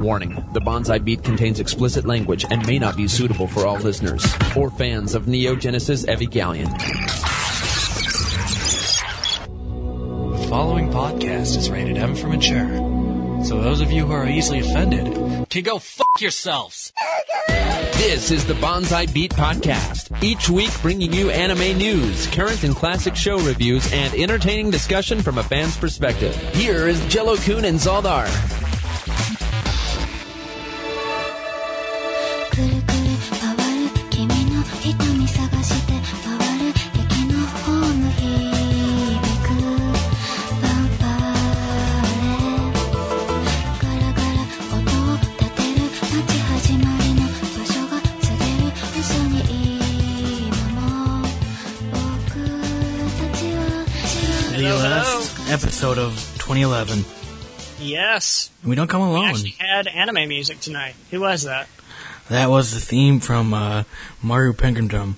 [0.00, 4.24] Warning the Bonsai Beat contains explicit language and may not be suitable for all listeners
[4.56, 6.68] or fans of Neon Genesis Evangelion.
[10.32, 12.68] The following podcast is rated M for mature.
[13.44, 16.92] So those of you who are easily offended can go fuck yourselves.
[17.92, 20.22] This is the Bonsai Beat Podcast.
[20.22, 25.38] Each week bringing you anime news, current and classic show reviews, and entertaining discussion from
[25.38, 26.34] a fan's perspective.
[26.54, 28.26] Here is Jello Kun and Zaldar.
[55.78, 57.04] Episode of 2011.
[57.78, 58.50] Yes.
[58.64, 59.12] We don't come alone.
[59.12, 59.30] We alone.
[59.30, 60.96] actually had anime music tonight.
[61.12, 61.68] Who was that?
[62.28, 63.84] That was the theme from uh,
[64.20, 65.14] Mawaru Penguin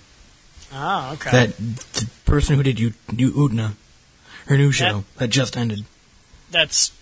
[0.71, 1.31] Oh, okay.
[1.31, 3.73] That the person who did you, you Utena,
[4.49, 5.87] her new show that just ended.
[6.51, 6.93] That's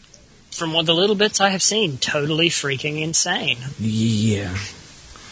[0.52, 3.58] from what the little bits I have seen, totally freaking insane.
[3.80, 4.56] Yeah,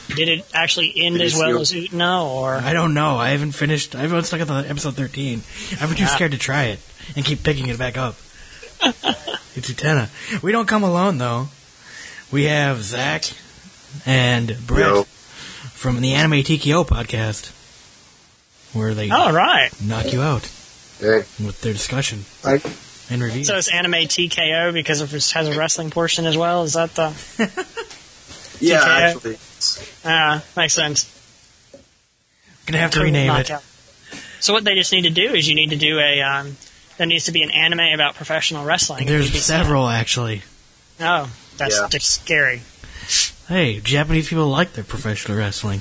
[0.08, 3.18] Did it actually end Did as well as Utena, or I don't know.
[3.18, 3.94] I haven't finished.
[3.94, 5.42] I haven't stuck at the episode 13.
[5.80, 6.08] I'm too Yeah.
[6.08, 6.80] scared to try it
[7.14, 8.16] and keep picking it back up.
[8.82, 10.08] it's Utena.
[10.42, 11.48] We don't come alone though.
[12.32, 13.24] We have Zach
[14.04, 15.02] and Brett Yo.
[15.04, 17.52] from the Anime TKO podcast,
[18.74, 19.70] where they all right?
[19.82, 20.50] knock you out
[21.00, 22.60] Hey, with their discussion I,
[23.10, 23.44] and review.
[23.44, 26.64] So it's anime TKO because it has a wrestling portion as well.
[26.64, 27.08] Is that the?
[28.60, 28.86] yeah, TKO.
[29.14, 29.38] actually,
[30.04, 31.12] Ah, makes sense.
[32.66, 33.48] Gonna have to rename it.
[33.48, 33.62] knockout.
[34.40, 36.20] So what they just need to do is you need to do a.
[36.22, 36.56] Um,
[36.98, 39.06] there needs to be an anime about professional wrestling.
[39.06, 40.42] There's It needs several actually.
[41.00, 41.88] Oh, that's Yeah.
[41.88, 42.62] just scary.
[43.48, 45.80] Hey, Japanese people like their professional wrestling.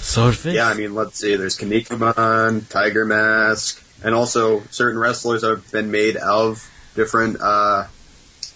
[0.00, 0.54] So it fits.
[0.54, 1.36] yeah, I mean, let's see.
[1.36, 7.84] There's Kinnikuman, Tiger Mask, and also certain wrestlers have been made of different uh,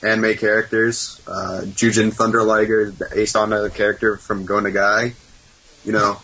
[0.02, 1.20] anime characters.
[1.26, 5.12] Uh, Jushin Thunder Liger, the Asana character from Go Nagai.
[5.84, 6.20] You know,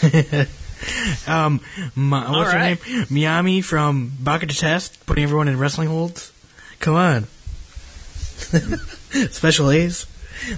[1.26, 1.60] um,
[1.94, 2.76] Ma- what's her name?
[2.76, 6.32] Miyami from Baka to Test, putting everyone in wrestling holds.
[6.78, 7.24] Come on.
[9.30, 10.06] Special A's.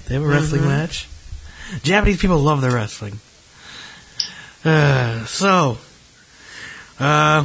[0.06, 1.08] They have a wrestling match.
[1.82, 3.18] Japanese people love their wrestling.
[4.64, 5.78] Uh, so,
[7.00, 7.44] uh,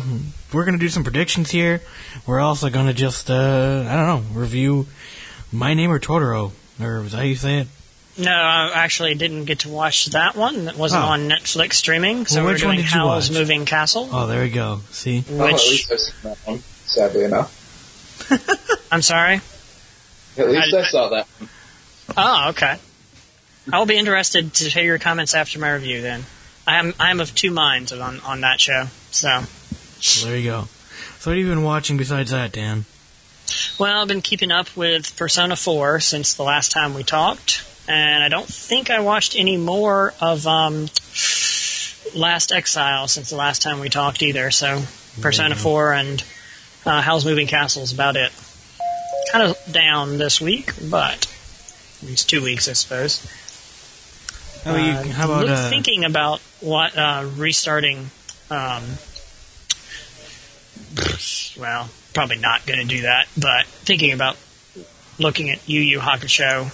[0.53, 1.81] we're gonna do some predictions here.
[2.27, 4.85] We're also gonna just, uh, I don't know, review
[5.51, 7.67] My Neighbor Totoro, or is that how you say it?
[8.17, 10.65] No, I actually didn't get to watch that one.
[10.65, 11.07] That wasn't Oh.
[11.07, 12.25] on Netflix streaming.
[12.25, 13.37] So Well, we're which one doing did you Howl's watch?
[13.37, 14.81] Moving Castle, Oh, there we go.
[14.91, 15.23] See?
[15.31, 17.53] Oh, at which least I've seen that one, sadly enough.
[18.91, 19.41] I'm sorry.
[20.37, 21.49] At least I- I, saw that one.
[22.17, 22.77] Oh, okay.
[23.71, 26.01] I will be interested to hear your comments after my review.
[26.01, 26.25] Then
[26.65, 28.87] I am I am of two minds on on that show.
[29.11, 29.43] So
[29.99, 30.67] So there you go.
[31.19, 32.85] So what have you been watching besides that, Dan?
[33.77, 38.23] well, I've been keeping up with Persona 4 since the last time we talked, and
[38.23, 40.87] I don't think I watched any more of um,
[42.15, 44.51] Last Exile since the last time we talked either.
[44.51, 44.83] So
[45.21, 46.23] Persona 4 and
[46.85, 48.31] uh, Howl's Moving Castle is about it.
[49.31, 51.25] Kind of down this week, but
[52.01, 53.25] it's two weeks, I suppose.
[54.63, 58.09] How about, you, Uh, how about look- uh, thinking about what uh, restarting?
[58.49, 58.83] Um,
[61.59, 64.37] well, probably not going to do that, but thinking about
[65.19, 66.71] looking at Yu Yu Hakusho.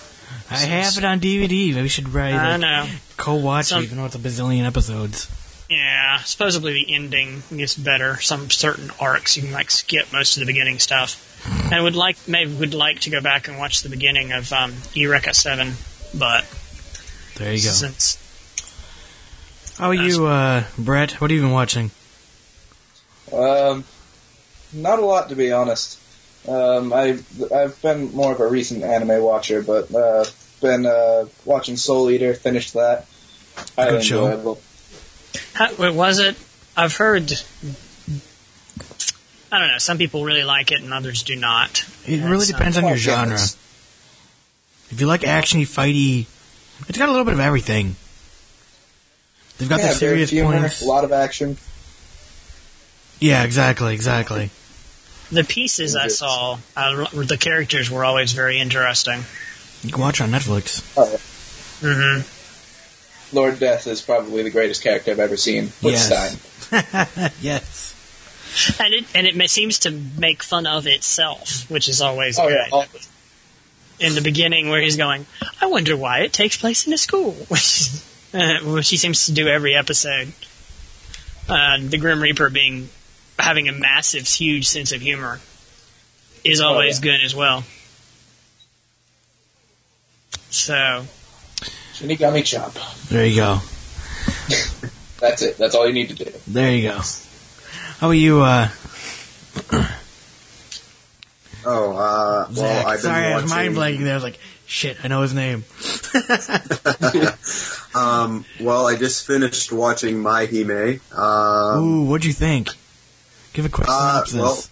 [0.52, 1.70] I have it on DVD.
[1.70, 2.88] Maybe we should write I like, know.
[3.18, 5.30] co-watch Some- it, even though it's a bazillion episodes.
[5.70, 8.20] Yeah, supposedly the ending gets better.
[8.22, 11.20] Some certain arcs you can like skip most of the beginning stuff.
[11.66, 14.52] And I would like maybe would like to go back and watch the beginning of
[14.54, 15.74] um, Eureka Seven,
[16.14, 16.46] but
[17.38, 17.70] There you go.
[17.70, 18.18] since
[19.80, 21.14] How are you, uh, Brett?
[21.20, 21.90] What have you been watching?
[23.31, 23.84] Um,
[24.74, 25.98] not a lot to be honest.
[26.48, 30.25] Um, I've I've been more of a recent anime watcher, but uh,
[30.62, 32.34] been uh, watching Soul Eater.
[32.34, 33.06] Finished that.
[33.78, 34.25] Highly Good show.
[34.28, 34.62] enjoyable.
[35.54, 36.36] How, what was it?
[36.75, 37.31] I've heard.
[39.51, 39.78] I don't know.
[39.78, 41.86] Some people really like it, and others do not.
[42.07, 43.36] It Yeah, really depends on Oh, your genre.
[43.36, 43.56] it's-
[44.92, 46.25] If you like actiony, fighty,
[46.89, 47.96] it's got a little bit of everything.
[49.57, 50.81] They've got yeah, the serious bit humor, points.
[50.81, 51.57] a lot of action.
[53.19, 54.50] Yeah, exactly, exactly.
[55.33, 59.24] The pieces I saw, uh, the characters were always very interesting.
[59.83, 60.81] You can watch on Netflix.
[61.81, 62.21] hmm
[63.35, 65.65] Lord Death is probably the greatest character I've ever seen.
[65.81, 66.38] With Yes.
[66.68, 67.31] Stein.
[67.41, 68.77] yes.
[68.80, 72.53] And it and it seems to make fun of itself, which is always Oh good.
[72.56, 72.86] yeah, all-
[74.00, 75.25] in the beginning where he's going,
[75.62, 77.89] I wonder why it takes place in a school, which,
[78.33, 80.31] uh, which he seems to do every episode.
[81.50, 82.89] Uh, the Grim Reaper being
[83.44, 85.40] having a massive, huge sense of humor
[86.44, 87.12] is always yeah.
[87.12, 87.63] good as well.
[90.50, 91.06] So,
[91.94, 92.74] Shinigami Chop.
[93.10, 93.56] There you go.
[95.19, 95.57] That's it.
[95.57, 96.31] That's all you need to do.
[96.48, 97.00] There you go.
[98.00, 98.69] How are you, uh,
[101.66, 102.86] Oh, uh, well, Zach?
[102.86, 104.12] I've been Sorry, I was mind blanking there.
[104.12, 105.63] I was like, shit, I know his name.
[107.96, 111.00] Um, well, I just finished watching My Hime.
[111.16, 112.69] Um, Ooh, what'd you think?
[113.53, 114.35] Give a quick Uh, synopsis.
[114.35, 114.63] well-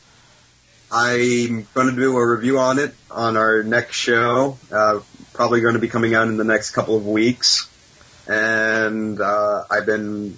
[0.93, 4.57] I'm going to do a review on it on our next show.
[4.69, 4.99] Uh,
[5.33, 7.69] probably going to be coming out in the next couple of weeks.
[8.27, 10.35] And uh, I've been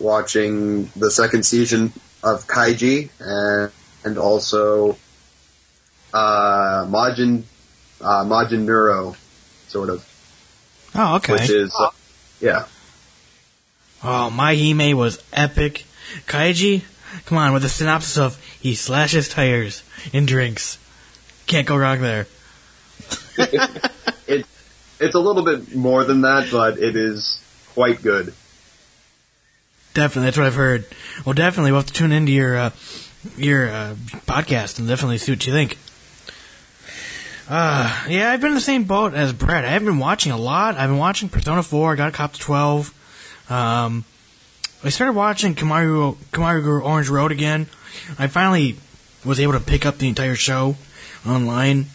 [0.00, 1.92] watching the second season
[2.24, 3.70] of Kaiji and,
[4.04, 4.96] and also
[6.12, 7.44] uh, Majin
[8.00, 9.14] uh, Majin Neuro,
[9.68, 10.04] sort of,
[10.96, 11.34] oh, okay.
[11.34, 11.90] which is uh,
[12.40, 12.64] yeah.
[14.02, 15.86] Oh, My Hime was epic.
[16.26, 16.82] Kaiji,
[17.26, 19.82] come on, with a synopsis of he slashes tires
[20.12, 20.78] and drinks.
[21.46, 22.26] Can't go wrong there.
[24.28, 24.46] It
[25.00, 27.42] it's a little bit more than that, but it is
[27.74, 28.32] quite good.
[29.94, 30.86] Definitely, that's what I've heard.
[31.26, 32.70] Well, definitely, we'll have to tune into your uh,
[33.36, 33.94] your uh,
[34.26, 35.76] podcast and definitely see what you think.
[37.48, 39.64] Uh, yeah, I've been in the same boat as Brett.
[39.64, 40.76] I haven't been watching a lot.
[40.76, 41.92] I've been watching Persona 4.
[41.92, 43.50] I got a cop to 12.
[43.50, 44.04] Um,
[44.84, 47.68] I started watching Kamaru Kamaru Orange Road again.
[48.18, 48.76] I finally
[49.24, 50.76] was able to pick up the entire show
[51.26, 51.86] online.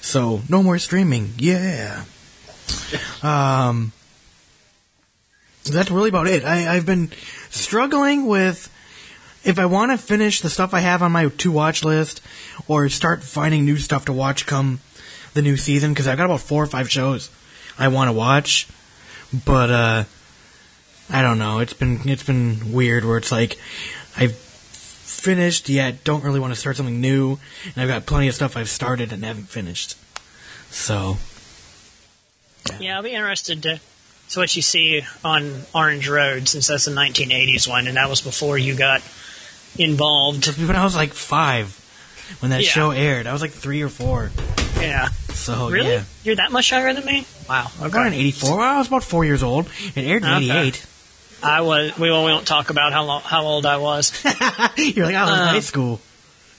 [0.00, 1.32] So no more streaming.
[1.38, 2.04] Yeah.
[3.22, 3.92] Um,
[5.64, 6.44] that's really about it.
[6.44, 7.10] I, I've been
[7.50, 8.72] struggling with
[9.44, 12.22] if I want to finish the stuff I have on my to watch list
[12.66, 14.80] or start finding new stuff to watch come
[15.34, 17.30] the new season because I've got about four or five shows
[17.78, 18.68] I want to watch,
[19.44, 20.04] but uh,
[21.12, 21.58] I don't know.
[21.58, 23.58] It's been it's been weird where it's like
[24.16, 28.34] I've finished yet don't really want to start something new, and I've got plenty of
[28.34, 29.96] stuff I've started and haven't finished.
[30.70, 31.16] So
[32.78, 33.80] yeah, I'll be interested to
[34.30, 38.20] to what you see on Orange Road since that's a 1980s one, and that was
[38.20, 39.02] before you got
[39.78, 40.46] involved.
[40.58, 41.76] when I was like five
[42.38, 42.68] when that Yeah.
[42.70, 44.30] show aired, I was like three or four.
[44.80, 45.08] Yeah.
[45.34, 45.90] So Really?
[45.90, 46.04] yeah.
[46.22, 47.26] You're that much younger than me?
[47.48, 47.70] Wow.
[47.80, 48.56] I was born in '84.
[48.58, 49.68] Well, I was about four years old.
[49.96, 50.68] It aired in Okay.
[51.42, 51.48] '88.
[51.48, 51.98] I was.
[51.98, 54.12] We won't, we won't talk about how long, how old I was.
[54.76, 56.00] You're like, I was in high school.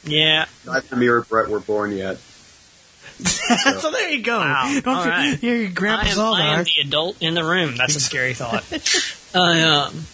[0.03, 0.45] Yeah.
[0.65, 2.17] Neither me or Brett were born yet.
[3.21, 4.39] so there you go.
[4.39, 4.79] Wow.
[4.83, 5.43] Don't All you- right.
[5.43, 7.75] Your I grandpa's am, all I am the adult in the room.
[7.77, 8.63] That's a scary thought.
[9.35, 10.05] uh, um,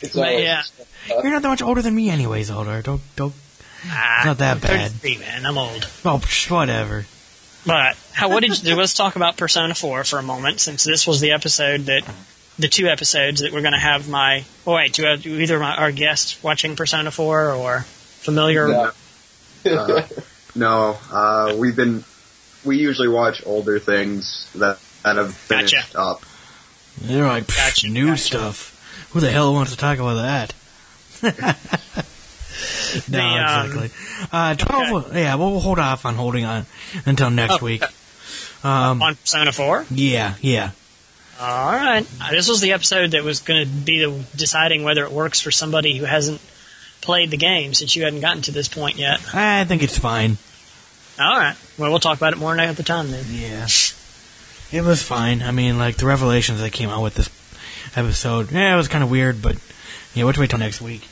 [0.00, 0.62] But always yeah.
[1.08, 2.50] You're not that much older than me, anyways.
[2.50, 2.80] Older.
[2.82, 3.34] Don't don't.
[3.86, 4.90] ah, Not that I'm bad.
[4.92, 5.46] 33, man.
[5.46, 5.84] I'm old.
[6.04, 7.04] Oh, psh, whatever.
[7.66, 8.28] But how?
[8.30, 8.74] What did you?
[8.76, 12.04] let's talk about Persona 4 for a moment, since this was the episode that
[12.58, 14.44] the two episodes that we're going to have my.
[14.66, 18.68] Oh wait, do uh, do either my, our guests watching Persona 4 or familiar?
[18.68, 18.90] No.
[19.66, 20.06] Uh,
[20.54, 22.04] no, uh, we've been.
[22.64, 25.98] We usually watch older things that, that have finished Gotcha.
[25.98, 26.22] up.
[27.00, 28.22] They're like psh, Gotcha, new gotcha.
[28.22, 29.08] stuff.
[29.10, 30.54] Who the hell wants to talk about that?
[33.10, 33.90] no, The, um, exactly.
[34.32, 35.16] Uh, Twelve.
[35.16, 36.66] Yeah, we'll we'll hold off on holding on
[37.04, 37.82] until next Oh, week.
[38.62, 39.86] Um, on Persona 4.
[39.90, 40.70] yeah, yeah.
[41.38, 42.06] All right.
[42.30, 45.50] This was the episode that was going to be the deciding whether it works for
[45.50, 46.40] somebody who hasn't
[47.02, 49.20] played the game since you hadn't gotten to this point yet.
[49.34, 50.38] I think it's fine.
[51.20, 51.56] All right.
[51.78, 53.24] Well, we'll talk about it more another time then.
[53.28, 53.66] Yeah.
[54.72, 55.42] It was fine.
[55.42, 57.28] I mean, like, the revelations that came out with this
[57.96, 59.56] episode, yeah, it was kind of weird, but,
[60.14, 61.06] yeah, we'll have to wait till next week.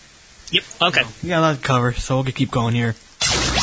[0.50, 0.64] Yep.
[0.82, 1.02] Okay.
[1.22, 2.94] We got a lot to cover, so we'll keep going here.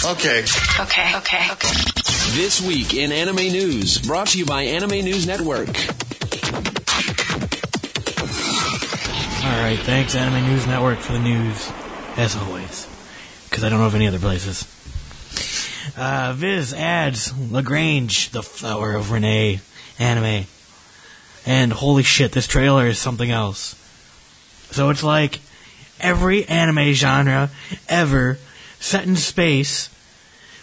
[0.06, 0.44] Okay.
[0.80, 1.92] Okay, okay, okay.
[2.32, 5.68] This week in anime news, brought to you by Anime News Network.
[9.44, 11.72] Alright, thanks, Anime News Network, for the news,
[12.18, 12.88] as always.
[13.50, 14.66] Because I don't know of any other places.
[15.98, 19.60] Uh, Viz adds Lagrange, the flower of Rin-ne,
[20.00, 20.46] anime.
[21.46, 23.76] And holy shit, this trailer is something else.
[24.72, 25.40] So it's like
[26.00, 27.50] every anime genre
[27.90, 28.38] ever
[28.80, 29.90] set in space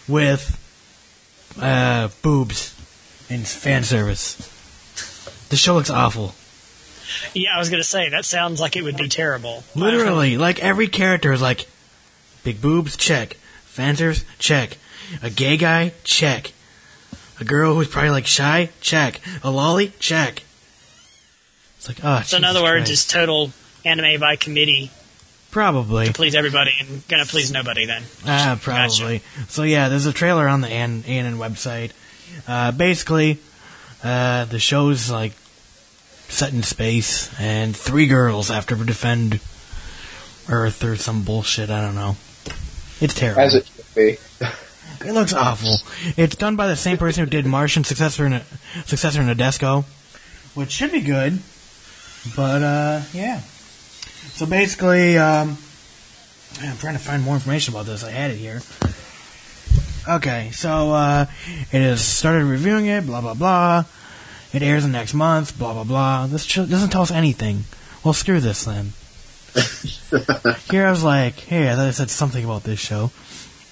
[0.07, 0.55] with
[1.61, 2.75] uh, boobs
[3.29, 4.58] and fan service.
[5.49, 6.35] The show looks awful.
[7.33, 9.63] Yeah, I was going to say that sounds like it would be terrible.
[9.75, 11.67] Literally, like every character is like
[12.43, 13.35] big boobs, check.
[13.67, 14.77] Fansers, check.
[15.23, 16.51] A gay guy, check.
[17.39, 19.19] A girl who's probably like shy, check.
[19.43, 20.43] A lolly, check.
[21.77, 23.51] It's like, oh, So in other words, it's total
[23.85, 24.91] anime by committee
[25.49, 26.07] Probably.
[26.07, 27.85] to please everybody and gonna please nobody.
[27.85, 29.21] Then Ah, probably.
[29.47, 31.91] So yeah, there's a trailer on the An- ANN website.
[32.47, 33.39] Uh, basically,
[34.03, 35.31] uh, the show's like
[36.29, 39.35] set in space, and three girls have to defend
[40.47, 41.69] Earth or some bullshit.
[41.69, 42.15] I don't know.
[43.01, 43.41] It's terrible.
[43.41, 44.17] As it should be.
[45.05, 45.77] It looks awful.
[46.17, 48.41] It's done by the same person who did Martian successor in
[48.85, 49.85] successor in Nadesico,
[50.55, 51.39] which should be good.
[52.35, 53.39] But uh, yeah.
[53.39, 55.57] So basically, um,
[56.61, 58.03] I'm trying to find more information about this.
[58.03, 58.61] I had it here.
[60.07, 61.25] Okay, so uh,
[61.71, 63.05] it has started reviewing it.
[63.05, 63.85] Blah blah blah.
[64.53, 65.57] It airs the next month.
[65.57, 66.27] Blah blah blah.
[66.27, 67.65] This ch- doesn't tell us anything.
[68.03, 68.93] Well, screw this then.
[70.69, 73.11] Here I was like, hey, I thought it said something about this show,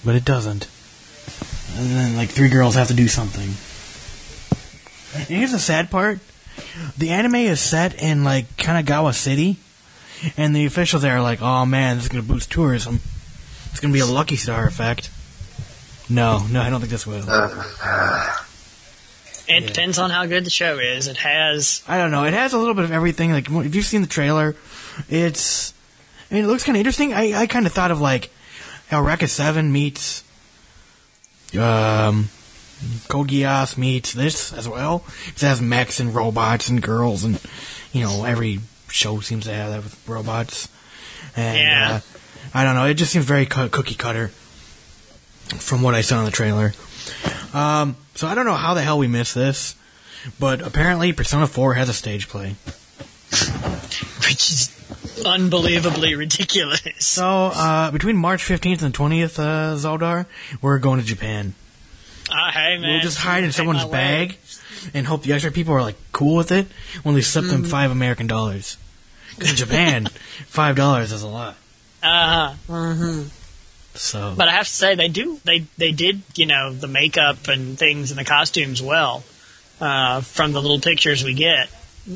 [0.04, 0.68] but it doesn't.
[1.78, 3.50] And then, like, three girls have to do something.
[5.16, 6.20] And here's the sad part:
[6.98, 9.58] the anime is set in like Kamogawa City,
[10.36, 13.00] and the officials there are like, "Oh man, this is gonna boost tourism.
[13.72, 15.10] It's gonna be a Lucky Star effect."
[16.10, 17.24] No, no, I don't think this will.
[17.28, 18.38] Uh,
[19.48, 21.08] it depends on how good the show is.
[21.08, 22.26] It has I don't know.
[22.26, 23.32] It has a little bit of everything.
[23.32, 24.56] Like if you've seen the trailer,
[25.10, 25.74] it's
[26.30, 27.14] I mean, it looks kind of interesting.
[27.14, 28.30] I, I kind of thought of like
[28.90, 30.24] how Eureka Seven meets
[31.58, 32.30] um
[33.08, 35.04] Code Geass meets this as well.
[35.28, 37.42] It has mechs and robots and girls and
[37.92, 40.70] you know every show seems to have that with robots.
[41.36, 41.92] And Yeah.
[41.96, 42.00] uh,
[42.54, 42.86] I don't know.
[42.86, 44.30] It just seems very cu- cookie cutter
[45.58, 46.74] from what I saw in the trailer.
[47.54, 49.76] Um, so I don't know how the hell we missed this,
[50.40, 52.56] but apparently Persona 4 has a stage play.
[54.28, 56.82] which is unbelievably ridiculous.
[57.00, 60.26] So uh, between March 15th and 20th, uh, Zaldar,
[60.62, 61.54] we're going to Japan.
[62.30, 63.92] Uh, hey man, we'll just hide in someone's my word.
[63.92, 64.38] bag
[64.94, 66.68] and hope the extra people are like cool with it
[67.04, 68.76] when they slip them five American dollars.
[69.40, 70.06] 'Cause in Japan,
[70.48, 71.56] five dollars is a lot.
[72.04, 73.24] Uh huh.
[73.98, 77.48] So But I have to say, they do they they did you know the makeup
[77.48, 79.24] and things and the costumes well
[79.82, 81.70] uh, from the little pictures we get.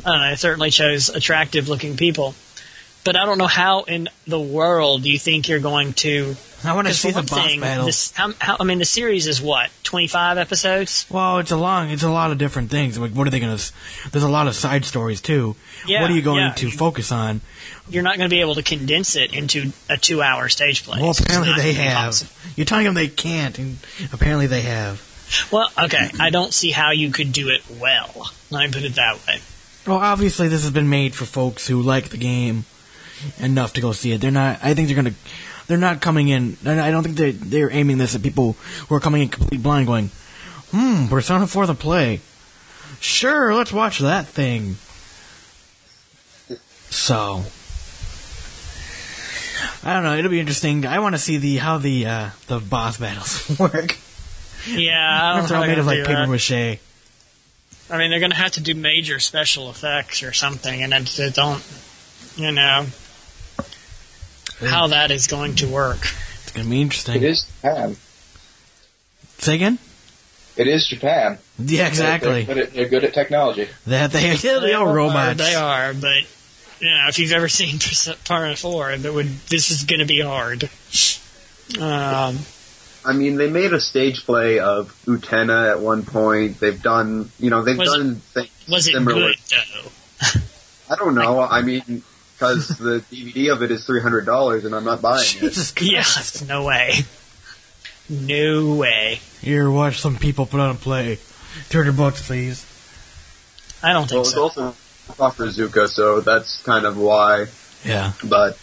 [0.06, 2.34] Uh, it certainly shows attractive looking people.
[3.04, 6.36] But I don't know how in the world you think you're going to.
[6.64, 7.86] I want to see the boss thing, battles.
[7.88, 11.06] This, how, how, I mean, the series is what twenty five episodes.
[11.10, 13.00] Well, it's a long, it's a lot of different things.
[13.00, 13.74] Like, what are they going to?
[14.12, 15.56] There's a lot of side stories too.
[15.88, 16.54] Yeah, what are you going yeah.
[16.54, 17.42] to focus on?
[17.90, 21.02] You're not going to be able to condense it into a two hour stage play.
[21.02, 22.06] Well, apparently they have.
[22.06, 22.32] possible.
[22.56, 23.78] You're telling them they can't, and
[24.14, 25.08] apparently they have.
[25.52, 28.32] Well, okay, I don't see how you could do it well.
[28.50, 29.40] Let me put it that way.
[29.88, 32.66] Well, obviously this has been made for folks who like the game
[33.40, 34.22] enough to go see it.
[34.22, 34.60] They're not.
[34.62, 35.16] I think they're gonna.
[35.68, 36.58] They're not coming in.
[36.66, 38.54] I don't think they they're aiming this at people
[38.88, 40.10] who are coming in completely blind, going,
[40.72, 42.22] "Hmm, Persona 4 the play.
[43.00, 44.78] Sure, let's watch that thing."
[46.90, 47.46] So,
[49.84, 50.18] I don't know.
[50.18, 50.86] It'll be interesting.
[50.86, 53.98] I want to see the how the uh, the boss battles work.
[54.68, 56.80] Yeah, I don't they're all made of like paper mache.
[57.90, 61.00] I mean, they're going to have to do major special effects or something, and I
[61.02, 61.62] just don't,
[62.38, 62.86] you know,
[64.62, 66.00] how that is going to work.
[66.44, 67.16] It's gonna be interesting.
[67.16, 67.96] It is Japan.
[69.40, 69.80] Say again?
[70.58, 71.38] It is Japan.
[71.58, 72.44] Yeah, exactly.
[72.44, 73.68] They're, good at, they're good at technology.
[73.88, 75.38] That they, yeah, they are robots.
[75.40, 76.24] They are, but
[76.80, 80.22] you know, if you've ever seen Persona Four, that would this is going to be
[80.22, 80.64] hard.
[81.80, 82.40] Um,
[83.06, 86.60] I mean, they made a stage play of Utena at one point.
[86.60, 89.16] They've done, you know, they've Was it- done things was it similar.
[89.30, 90.40] good though?
[90.90, 91.40] I don't know.
[91.40, 92.04] I mean,
[92.42, 95.40] because the DVD of it is three hundred dollars, and I'm not buying it.
[95.40, 96.42] Jesus Christ.
[96.42, 96.94] Yeah, no way,
[98.10, 99.20] no way.
[99.42, 101.20] Here, watch some people put on a play.
[101.70, 102.66] 200 bucks, please.
[103.84, 104.42] I don't think Well, it's so.
[104.44, 104.76] also
[105.20, 107.48] off for Zuka, so that's kind of why.
[107.86, 108.14] Yeah.
[108.24, 108.58] But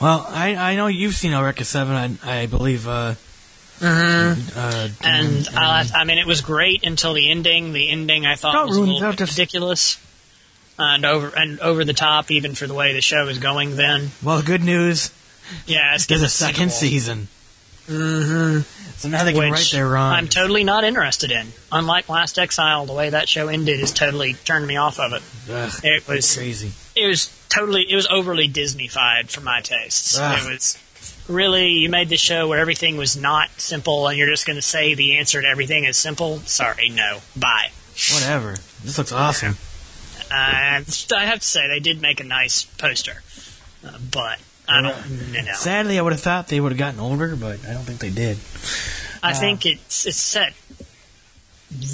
[0.00, 2.88] Well, I I know you've seen Eureka 7, I, I believe.
[2.88, 3.14] Uh,
[3.80, 4.56] Mhm.
[4.56, 7.72] uh, And uh, I mean, it was great until the ending.
[7.72, 9.98] The ending I thought Don't was a little bit just- ridiculous
[10.78, 13.76] and over and over the top, even for the way the show is going.
[13.76, 15.10] Then, well, good news.
[15.66, 17.28] yeah, it's There's a second season.
[17.86, 18.60] Mm-hmm.
[18.96, 20.16] So now they can Which right their wrongs.
[20.16, 21.48] I'm totally not interested in.
[21.70, 25.22] Unlike Last Exile, the way that show ended is totally turned me off of it.
[25.50, 26.72] Ugh, It was crazy.
[26.96, 30.16] it was totally it was overly Disneyfied for my tastes.
[30.18, 30.40] Ah.
[30.46, 30.78] It was
[31.28, 34.62] really you made this show where everything was not simple, and you're just going to
[34.62, 36.38] say the answer to everything is simple.
[36.40, 37.70] Sorry, no, bye.
[38.14, 38.52] Whatever.
[38.82, 39.56] This looks awesome.
[40.34, 43.22] Uh, I have to say they did make a nice poster,
[43.86, 44.38] uh, but
[44.68, 45.52] I don't know.
[45.54, 48.10] Sadly, I would have thought they would have gotten older, but I don't think they
[48.10, 48.38] did.
[49.22, 50.54] I think it's it's set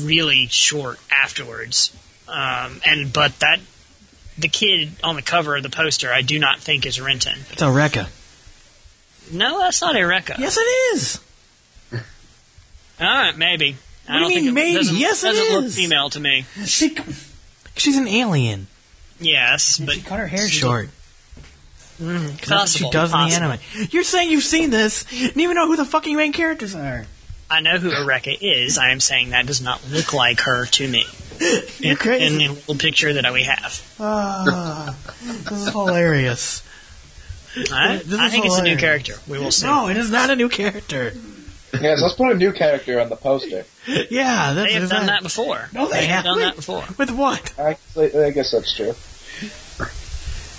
[0.03, 1.95] really short afterwards,
[2.29, 3.61] um, and but that
[4.39, 7.39] the kid on the cover of the poster, I do not think is Renton.
[7.51, 8.09] It's Eureka.
[9.33, 10.37] No, that's not Eureka.
[10.39, 10.61] Yes, it
[10.95, 11.21] is.
[13.01, 13.77] All right, maybe.
[14.07, 14.75] What I do don't you think mean, maybe?
[14.75, 16.45] doesn't, Yes, it doesn't look female to me.
[16.67, 16.97] She,
[17.81, 18.67] she's an alien.
[19.19, 20.89] Yes, but she cut her hair short.
[22.01, 23.25] Mm, 'Cause that's what she does possible.
[23.45, 23.89] in the anime.
[23.91, 27.07] You're saying you've seen this and even know who the fucking main characters are.
[27.51, 28.79] I know who Eureka is.
[28.79, 31.05] I am saying that does not look like her to me.
[31.79, 32.27] You're in, crazy.
[32.27, 33.83] In the little picture that we have.
[33.99, 36.63] Ah, this is hilarious.
[37.73, 39.19] I, This I is think it's a new character.
[39.27, 39.67] We will see.
[39.67, 41.13] No, it is not a new character.
[41.81, 43.65] Yes, let's put a new character on the poster.
[43.87, 45.69] Yeah, that's they have is done that before.
[45.73, 46.85] No, they have done that before.
[46.99, 47.53] With what?
[47.59, 48.95] I, I guess that's true.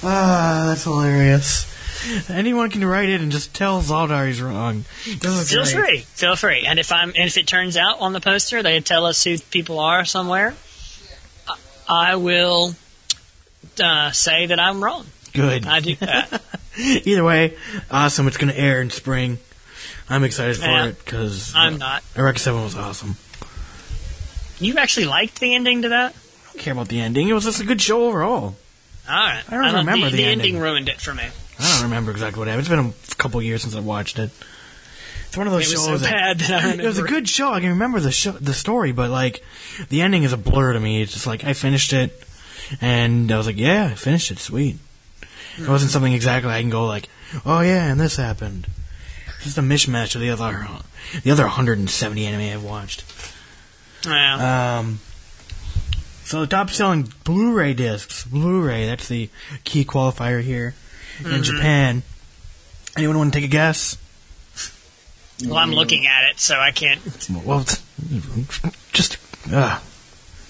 [0.03, 1.68] Ah, that's hilarious.
[2.30, 4.82] Anyone can write it and just tell Zaldar he's wrong.
[4.84, 5.68] Feel great.
[5.68, 6.65] free, feel free.
[6.65, 9.38] And if I'm, and if it turns out on the poster they tell us who
[9.38, 10.56] people are somewhere,
[11.48, 12.74] I- I will
[13.84, 15.06] uh, say that I'm wrong.
[15.34, 15.68] Good.
[15.68, 16.41] I do that.
[16.77, 17.56] Either way,
[17.91, 18.27] awesome.
[18.27, 19.38] It's going to air in spring.
[20.12, 20.88] I'm excited for Yeah.
[20.88, 22.03] it because I'm not.
[22.15, 23.15] Eureka 7 was awesome.
[24.60, 26.13] You actually liked the ending to that?
[26.13, 27.30] I don't care about the ending.
[27.30, 28.56] It was just a good show overall.
[29.10, 29.41] All right.
[29.48, 30.48] I don't remember the, the ending.
[30.48, 30.62] ending.
[30.62, 31.24] ruined it for me.
[31.60, 32.62] I don't remember exactly what happened.
[32.62, 34.32] It's been a couple years since I watched it.
[35.27, 37.30] It's one of those It shows so that- bad that I It was a good
[37.30, 37.53] show.
[37.53, 39.41] I can remember the show, the story, but like
[39.88, 41.01] the ending is a blur to me.
[41.01, 42.22] It's just like I finished it,
[42.82, 44.39] and I was like, "Yeah, I finished it.
[44.39, 44.77] Sweet."
[45.58, 45.94] It wasn't hmm.
[45.94, 47.08] something exactly I can go like,
[47.46, 48.68] "Oh yeah, and this happened."
[49.44, 50.68] It's just a mishmash of the other
[51.24, 53.04] the other 170 anime I've watched.
[54.06, 54.78] Yeah.
[54.80, 55.00] Um,
[56.26, 58.86] so the top selling Blu-ray discs, Blu-ray.
[58.86, 59.30] That's the
[59.64, 60.76] key qualifier here
[61.20, 61.44] in Mhm.
[61.44, 62.04] Japan.
[62.96, 63.98] Anyone want to take a guess?
[65.44, 67.02] well, I'm looking at it, so I can't.
[67.44, 67.66] Well,
[68.94, 69.18] just
[69.52, 69.80] uh,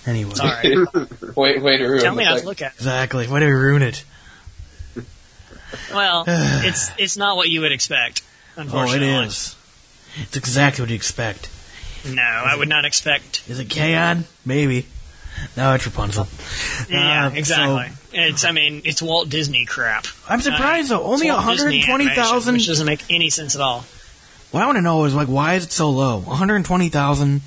[0.06, 0.34] anyway.
[0.34, 0.76] Sorry.
[1.38, 2.76] wait, wait to ruin Tell me the how to look at it.
[2.78, 3.26] Exactly.
[3.28, 4.04] Why did we ruin it?
[5.94, 8.22] Well, it's it's not what you would expect.
[8.58, 9.55] Oh, it is.
[10.22, 11.50] It's exactly what you expect.
[12.05, 13.43] No, I would not expect.
[13.48, 14.25] Is it K-On?
[14.46, 14.88] Maybe.
[15.55, 16.27] No, it's Rapunzel.
[16.90, 17.90] Yeah, Uh, exactly.
[18.11, 20.05] it's I mean, it's Walt Disney crap.
[20.27, 21.03] I'm surprised though.
[21.03, 22.53] Only It's Walt Disney animation, 120,000.
[22.55, 23.85] which doesn't make any sense at all.
[24.51, 26.18] What I want to know is like, why is it so low?
[26.20, 27.42] 120,000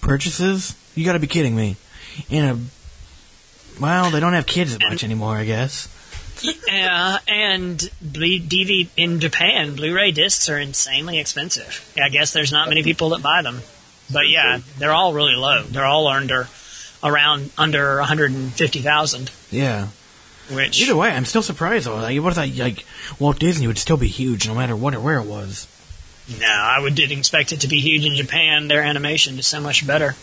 [0.00, 0.74] purchases?
[0.94, 1.76] You got to be kidding me.
[2.30, 2.58] In a
[3.80, 5.88] well, they don't have kids as much anymore, I guess.
[6.66, 11.90] Yeah, and Ble- DV in Japan, Blu-ray discs are insanely expensive.
[12.00, 13.62] I guess there's not many people that buy them,
[14.12, 15.62] but yeah, they're all really low.
[15.62, 16.48] They're all under
[17.02, 19.88] around under 150,000, Yeah.
[20.50, 21.96] which Either way, I'm still surprised though.
[21.96, 22.84] Like, what if that like
[23.18, 25.66] Walt Disney would still be huge no matter what or where it was?
[26.40, 28.68] no, I would didn't expect it to be huge in Japan.
[28.68, 30.14] Their animation is so much better.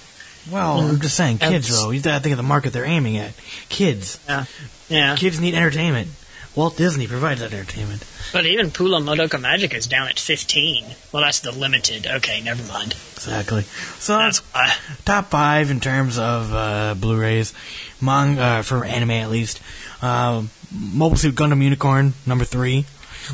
[0.52, 1.90] Well, I'm just saying, kids though.
[1.92, 3.34] You gotta think of the market they're aiming at.
[3.70, 4.20] Kids.
[4.28, 4.46] Yeah,
[4.90, 5.16] Yeah.
[5.16, 6.10] Kids need entertainment.
[6.56, 8.06] Walt Disney provides that entertainment.
[8.32, 10.86] but even Puella Madoka Magic is down at 15.
[11.12, 12.08] Well, that's the limited.
[12.08, 12.96] Okay, never mind.
[13.16, 13.64] Exactly.
[14.00, 14.74] So That's why.
[15.04, 17.54] top five in terms of uh, Blu-rays,
[18.00, 19.60] manga uh, for anime at least.
[20.02, 22.86] Uh, Mobile Suit Gundam Unicorn number three,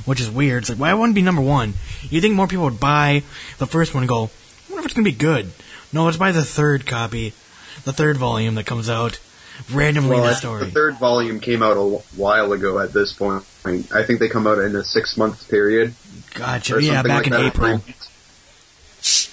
[0.05, 0.63] which is weird.
[0.63, 1.73] It's like why wouldn't it be number one?
[2.09, 3.21] You think more people would buy
[3.59, 4.25] the first one and go,
[4.69, 5.51] I wonder if it's gonna be good.
[5.93, 7.33] No, it's by the third copy,
[7.83, 9.19] the third volume that comes out
[9.71, 10.65] randomly Well, in the story.
[10.65, 11.81] the third volume came out a
[12.15, 13.43] while ago at this point.
[13.65, 15.93] I think they come out in a six month period.
[16.33, 16.81] Gotcha.
[16.81, 17.45] Yeah, back like in that.
[17.45, 17.81] April.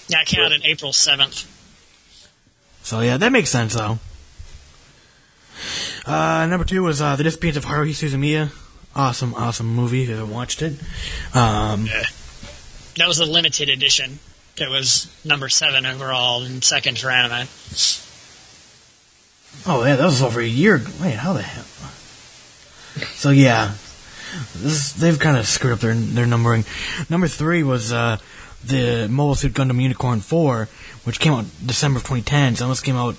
[0.08, 1.46] Yeah, I came out on April 7th.
[2.82, 3.98] So yeah, that makes sense though.
[6.06, 8.50] Uh, number two was uh, the Disappearance of Haruhi Suzumiya.
[8.96, 10.02] Awesome, awesome movie.
[10.04, 10.72] If you haven't watched it,
[11.34, 11.86] um,
[12.96, 14.18] That was a limited edition.
[14.58, 17.48] That was number seven overall and second anime.
[19.66, 20.80] oh yeah, that was over a year.
[21.00, 21.64] Wait, how the hell?
[23.14, 23.74] So yeah,
[24.56, 26.64] this, they've kind of screwed up their their numbering.
[27.08, 28.18] Number three was uh,
[28.64, 30.68] the Mobile Suit Gundam Unicorn Four,
[31.04, 32.56] which came out December of 2010.
[32.56, 33.14] So almost came out.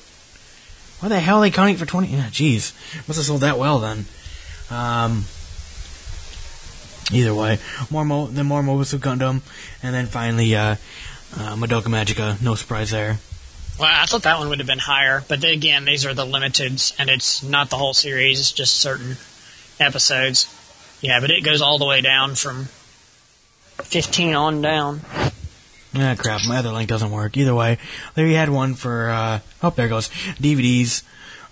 [0.99, 2.08] Why the hell are they counting for 20?
[2.10, 2.73] Yeah, jeez,
[3.08, 4.06] must have sold that well then.
[4.69, 5.23] Um,
[7.13, 9.41] either way, more Mo- then more Mobile Suit Gundam,
[9.82, 10.75] and then finally uh,
[11.36, 12.42] uh, Madoka Magica.
[12.42, 13.18] No surprise there.
[13.80, 16.94] Well, I thought that one would have been higher, but again, these are the limiteds,
[17.00, 19.18] and it's not the whole series; it's just certain
[19.80, 20.54] episodes.
[21.02, 22.65] Yeah, but it goes all the way down from
[23.84, 25.02] fifteen on down.
[25.96, 26.42] Ah, crap.
[26.48, 27.36] My other link doesn't work.
[27.36, 27.78] Either way,
[28.13, 30.10] there you had one for, uh, oh, there goes.
[30.10, 31.04] DVDs.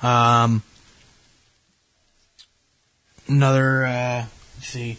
[0.03, 0.61] Um,
[3.27, 4.25] another, uh,
[4.57, 4.97] let's see,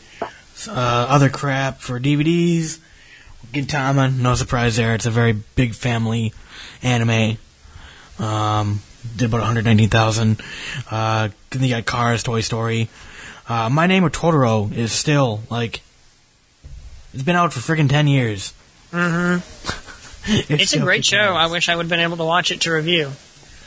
[0.69, 0.73] uh,
[1.09, 2.81] other crap for DVDs.
[3.53, 4.94] Gintama, no surprise there.
[4.94, 6.33] It's a very big family
[6.83, 7.38] anime.
[8.18, 8.83] Um,
[9.16, 10.40] did about 119,000.
[10.90, 12.88] Uh, then you got Cars, Toy Story.
[13.48, 15.81] Uh, My Neighbor Totoro is still like
[17.14, 18.53] it's been out for freaking 10 years.
[18.92, 19.74] Mm-hmm.
[20.31, 21.16] It's a great show.
[21.16, 23.12] I wish I would have been able to watch it to review.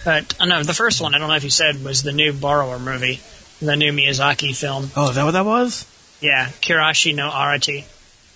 [0.05, 1.15] But I know the first one.
[1.15, 3.19] I don't know if you said was the new Borrower movie,
[3.59, 4.91] the new Miyazaki film.
[4.95, 5.87] Oh, is that what that was?
[6.21, 7.85] Yeah, Kirashi no Arrietty,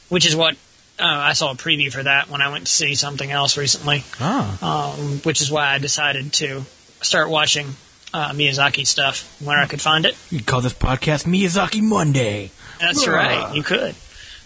[0.10, 0.58] which is what
[1.00, 4.04] uh, I saw a preview for that when I went to see something else recently.
[4.20, 4.96] Oh.
[5.00, 6.64] um, which is why I decided to
[7.02, 7.76] start watching
[8.14, 10.16] uh, Miyazaki stuff where I could find it.
[10.32, 12.52] You could call this podcast Miyazaki Monday.
[12.80, 13.14] That's Bruh.
[13.14, 13.96] right, you could.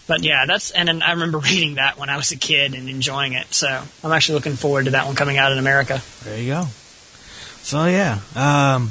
[0.06, 2.88] But yeah, that's and then I remember reading that when I was a kid and
[2.88, 3.54] enjoying it.
[3.54, 3.68] So
[4.02, 6.02] I'm actually looking forward to that one coming out in America.
[6.24, 6.64] There you go.
[7.62, 8.90] So yeah, um,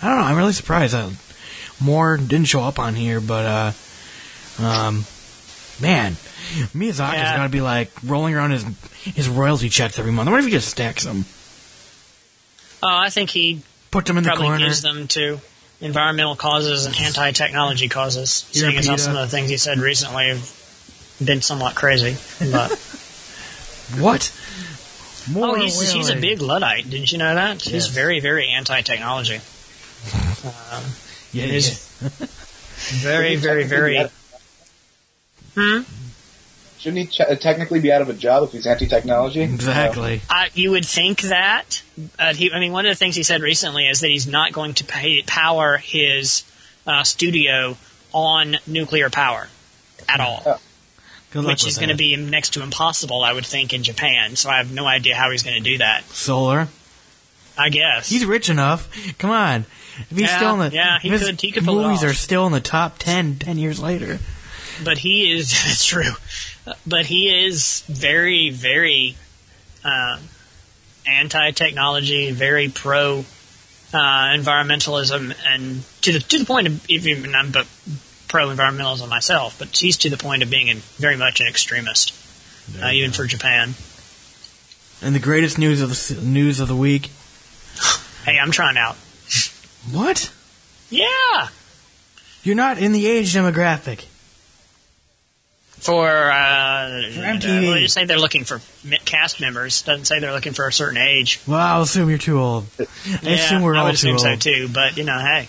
[0.00, 0.24] I don't know.
[0.24, 1.12] I'm really surprised that
[1.80, 3.44] more didn't show up on here, but
[4.58, 5.04] uh, um,
[5.82, 6.16] man,
[6.74, 7.36] Miyazaki's Yeah.
[7.36, 8.64] got to be like rolling around his
[9.14, 10.28] his royalty checks every month.
[10.28, 11.24] I wonder if he just stacks them,
[12.82, 14.64] Oh, I think he put them in the probably corner.
[14.66, 15.40] gives them to
[15.80, 18.46] environmental causes and anti-technology causes.
[18.52, 22.16] Here, seeing as how some of the things he said recently have been somewhat crazy.
[22.50, 22.70] But
[23.98, 24.32] What?
[25.30, 26.88] More oh, he's he's a big luddite.
[26.90, 27.62] Didn't you know that?
[27.62, 29.40] He's very very anti-technology.
[31.32, 31.68] Yeah, He's
[32.00, 32.08] yeah.
[33.02, 34.06] very very very.
[35.56, 35.80] Hmm.
[36.84, 39.40] Shouldn't he ch- technically be out of a job if he's anti-technology?
[39.40, 40.20] exactly.
[40.28, 41.82] I, you would think that.
[42.18, 44.52] Uh, he, I mean, one of the things he said recently is that he's not
[44.52, 46.44] going to pay, power his
[46.86, 47.78] uh, studio
[48.12, 49.48] on nuclear power
[50.08, 50.42] at all,
[51.30, 53.82] Good luck which with is going to be next to impossible, I would think, in
[53.82, 54.36] Japan.
[54.36, 56.04] So I have no idea how he's going to do that.
[56.10, 56.68] solar.
[57.56, 58.10] I guess.
[58.10, 58.90] He's rich enough.
[59.18, 59.64] Come on.
[60.10, 62.10] If he's Yeah, still in the yeah, he could- he could pull it movies off.
[62.10, 64.18] are still in the top 10, 10 years later.
[64.84, 65.50] but he is.
[65.64, 66.12] That's true.
[66.86, 69.16] But he is very, very
[69.84, 70.18] uh,
[71.06, 73.24] anti-technology, very pro
[73.92, 73.96] uh,
[74.34, 77.66] environmentalism, and to the to the point of even I'm but
[78.28, 79.58] pro environmentalism myself.
[79.58, 82.12] But he's to the point of being an, very much an extremist,
[82.82, 83.74] uh, even for Japan.
[85.02, 87.10] And the greatest news of the news of the week.
[88.24, 88.96] Hey, I'm trying out.
[89.92, 90.32] What?
[90.88, 91.48] Yeah,
[92.42, 94.06] You're not in the age demographic.
[95.84, 97.62] For uh, MTV.
[97.62, 98.60] well, they just say they're looking for
[99.04, 99.82] cast members.
[99.82, 101.40] Doesn't say they're looking for a certain age.
[101.46, 102.66] Well, I'll assume you're too old.
[102.80, 102.86] I
[103.22, 104.42] yeah, assume we're I all would too assume old.
[104.42, 104.68] so too.
[104.72, 105.48] But you know, hey,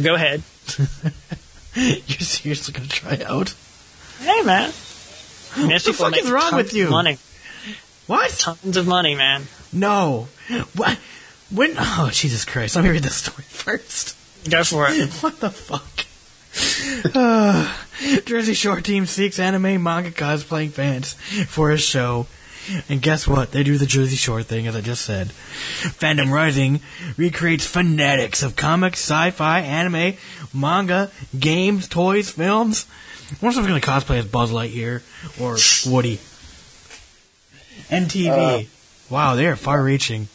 [0.00, 0.42] go ahead.
[1.76, 3.52] You're seriously gonna try out?
[4.20, 4.70] Hey, man.
[5.56, 6.88] What the fuck is wrong with you?
[6.88, 7.18] Money,
[8.06, 8.30] What?
[8.30, 9.42] tons of money, man.
[9.72, 10.28] No.
[10.76, 10.98] What?
[11.50, 11.74] When?
[11.76, 12.76] Oh, Jesus Christ!
[12.76, 14.16] Let me read the story first.
[14.48, 15.10] Go for it.
[15.14, 16.06] What the fuck?
[17.14, 17.74] Uh,
[18.24, 21.14] Jersey Shore team seeks anime manga cosplaying fans
[21.46, 22.26] for a show.
[22.88, 23.52] And guess what?
[23.52, 25.28] They do the Jersey Shore thing, as I just said.
[25.28, 26.80] Fandom Rising
[27.16, 30.16] recreates fanatics of comics, sci-fi, anime,
[30.54, 32.86] manga, games, toys, films.
[33.30, 35.02] I wonder if they're going to cosplay as Buzz Lightyear
[35.40, 35.56] or
[35.92, 36.20] Woody.
[37.90, 38.68] MTV.
[39.10, 40.28] wow, they are far-reaching.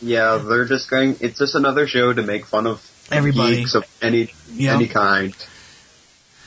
[0.00, 1.16] Yeah, they're just going.
[1.20, 3.56] It's just another show to make fun of Everybody.
[3.56, 4.74] geeks of any Yeah.
[4.76, 5.34] any kind.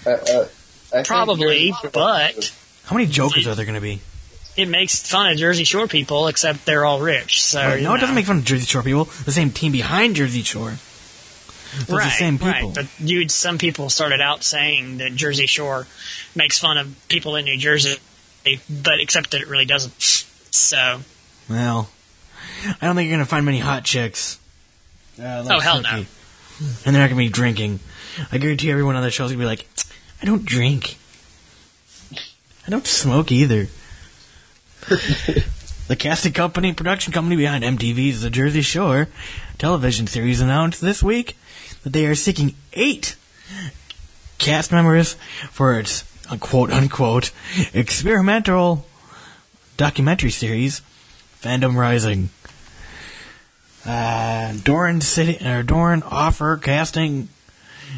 [0.05, 0.47] Uh, uh,
[0.93, 2.51] I Probably, Jersey but
[2.85, 4.01] How many Jokers are there going to be?
[4.57, 7.41] it makes fun of Jersey Shore people, except they're all rich.
[7.41, 9.05] So Right, you no, it doesn't make fun of Jersey Shore people.
[9.05, 10.71] The same team behind Jersey Shore.
[11.71, 12.51] So it's right, the same people.
[12.51, 12.73] right.
[12.75, 15.85] But you, some people started out saying that Jersey Shore
[16.35, 17.97] makes fun of people in New Jersey,
[18.69, 19.93] but except that it really doesn't.
[20.01, 21.01] So,
[21.47, 21.89] Well,
[22.81, 24.39] I don't think you're going to find many hot chicks.
[25.21, 25.91] Uh, like Oh, hell Snooki.
[26.01, 26.05] no.
[26.59, 27.79] And they're not going to be drinking.
[28.31, 29.67] I guarantee everyone on the show's going to be like,
[30.21, 30.97] I don't drink.
[32.67, 33.67] I don't smoke either.
[35.87, 39.07] the casting company, production company behind MTV's The Jersey Shore
[39.57, 41.37] television series announced this week
[41.83, 43.15] that they are seeking eight
[44.37, 45.13] cast members
[45.51, 47.31] for its uh, quote unquote
[47.73, 48.85] experimental
[49.77, 50.81] documentary series,
[51.41, 52.29] Fandom Rising.
[53.85, 57.29] Uh, Doran City or Doran Offer Casting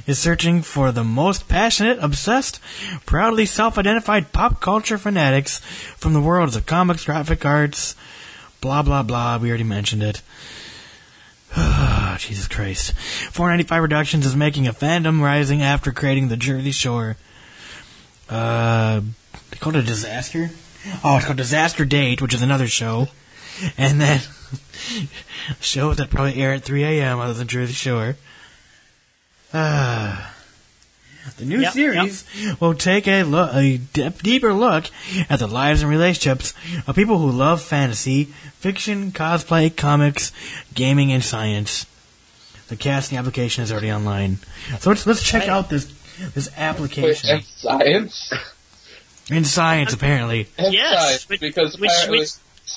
[0.06, 2.60] is searching for the most passionate, obsessed,
[3.06, 5.60] proudly self-identified pop culture fanatics
[5.98, 7.96] from the worlds of comics, graphic arts,
[8.62, 9.38] blah blah blah.
[9.38, 10.22] We already mentioned it.
[12.18, 12.94] Jesus Christ.
[13.32, 17.18] 495 Productions is making a fandom rising after creating the Jersey Shore.
[18.30, 19.02] Uh,
[19.50, 20.52] they called it a disaster?
[21.04, 23.10] Oh, it's called Disaster Date, which is another show.
[23.78, 24.22] And then
[25.60, 27.20] shows that probably air at 3 a.m.
[27.20, 28.16] other than Jersey Shore.
[29.54, 30.34] Ah.
[31.38, 32.26] The new Yep, series
[32.60, 34.86] will take a, look, a dep- deeper look
[35.30, 36.54] at the lives and relationships
[36.88, 40.32] of people who love fantasy, fiction, cosplay, comics,
[40.74, 41.86] gaming, and science.
[42.70, 44.38] The casting application is already online,
[44.80, 45.86] so let's let's check out this
[46.34, 48.34] this Wait, application and science?
[49.30, 49.94] in science.
[49.94, 52.30] Apparently, And Yes, science, because which- apparently which-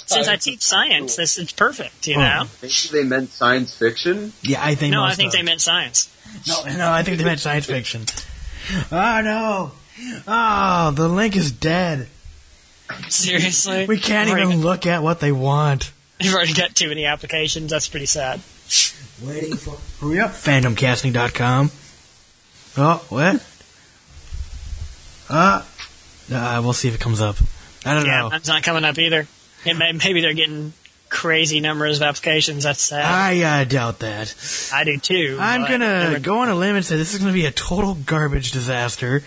[0.06, 1.22] Since I teach science, cool.
[1.22, 2.06] this is perfect.
[2.06, 2.44] You know.
[2.62, 4.32] Maybe they meant science fiction.
[4.42, 6.10] yeah, I think No, I think they meant science.
[6.46, 8.04] No, no, I think they meant science fiction.
[8.90, 9.72] Oh no!
[10.26, 12.08] Oh, the link is dead.
[13.08, 15.92] Seriously, We can't We've even look at what they want.
[16.20, 17.70] You've already got too many applications.
[17.70, 18.40] That's pretty sad.
[19.22, 19.76] Waiting for.
[20.04, 21.70] Hurry up, fandomcasting.com.
[22.76, 23.46] Oh, what?
[25.28, 25.62] Uh,
[26.32, 27.36] uh, we'll see if it comes up.
[27.84, 28.30] I don't Yeah, know.
[28.30, 29.26] mine's not coming up either.
[29.64, 30.72] It may, maybe they're getting
[31.08, 32.64] crazy numbers of applications.
[32.64, 33.04] That's sad.
[33.04, 34.34] I uh, doubt that.
[34.72, 35.38] I do too.
[35.40, 35.78] I'm gonna
[36.10, 39.22] never- go on a limb and say this is gonna be a total garbage disaster,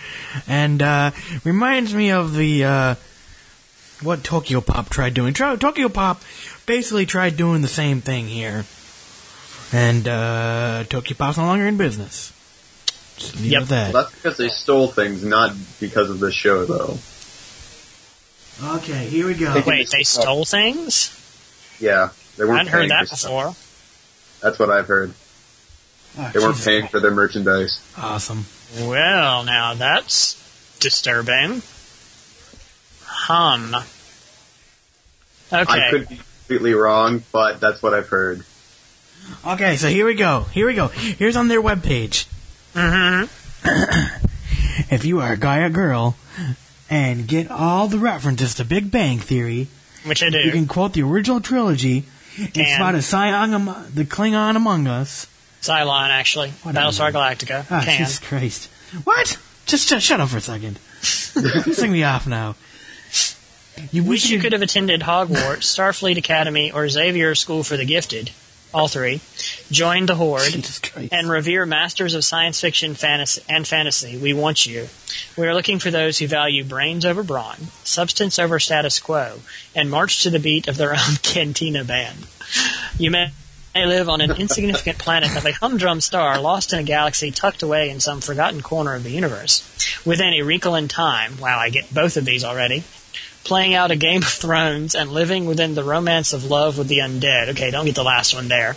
[0.48, 1.12] and uh,
[1.44, 2.96] reminds me of the uh,
[4.02, 5.34] what Tokyo Pop tried doing.
[5.34, 6.22] Tro- Tokyo Pop
[6.66, 8.66] basically tried doing the same thing here,
[9.72, 12.34] and uh, Tokyo Pop's no longer in business.
[13.18, 13.62] Just Yep.
[13.62, 13.94] it at that.
[13.94, 16.98] Well, that's because they stole things, not because of the show, though.
[18.64, 19.62] Okay, here we go.
[19.66, 21.14] Wait, they stole things?
[21.80, 22.68] Yeah, they I weren't.
[22.68, 23.30] hadn't heard that for stuff.
[23.30, 23.56] before.
[24.42, 25.14] That's what I've heard.
[26.18, 26.92] Oh, They weren't Jesus paying Christ.
[26.92, 27.80] for their merchandise.
[27.98, 28.46] Awesome.
[28.80, 30.36] Well, now that's
[30.80, 31.62] disturbing.
[33.06, 33.76] Hum.
[35.54, 35.72] Okay.
[35.72, 38.44] I could be completely wrong, but that's what I've heard.
[39.46, 40.42] Okay, so here we go.
[40.54, 40.88] Here we go.
[40.88, 42.26] Here's on their webpage.
[42.74, 43.26] hmm
[44.90, 46.16] If you are a guy or girl
[46.90, 49.68] and get all the references to Big Bang Theory,
[50.06, 50.40] Which I do.
[50.40, 52.06] you can quote the original trilogy.
[52.38, 55.28] It's And- about a Scion, am- the Klingon among us.
[55.62, 56.52] Cylon, actually.
[56.64, 56.88] Whatever.
[56.88, 57.66] Battlestar Galactica.
[57.70, 57.98] Ah, Can.
[57.98, 58.70] Jesus Christ.
[59.04, 59.38] What?
[59.66, 60.80] Just, just shut up for a second.
[61.02, 62.56] Pissing me off now.
[63.92, 67.86] You Wish wish you could have attended Hogwarts, Starfleet Academy, or Xavier School for the
[67.86, 68.32] Gifted.
[68.74, 69.22] All three.
[69.72, 70.68] Join the Horde.
[71.12, 74.18] And revere masters of science fiction fantasy, and fantasy.
[74.18, 74.88] We want you.
[75.38, 79.40] We are looking for those who value brains over brawn, substance over status quo,
[79.74, 82.28] and march to the beat of their own cantina band.
[82.98, 83.32] You may
[83.76, 87.90] live on an insignificant planet of a humdrum star lost in a galaxy tucked away
[87.90, 89.64] in some forgotten corner of the universe.
[90.06, 92.84] Within a wrinkle in time, wow, I get both of these already,
[93.48, 97.00] playing out a Game of Thrones and living within the romance of love with the
[97.00, 97.48] undead.
[97.50, 98.76] Okay, don't get the last one there.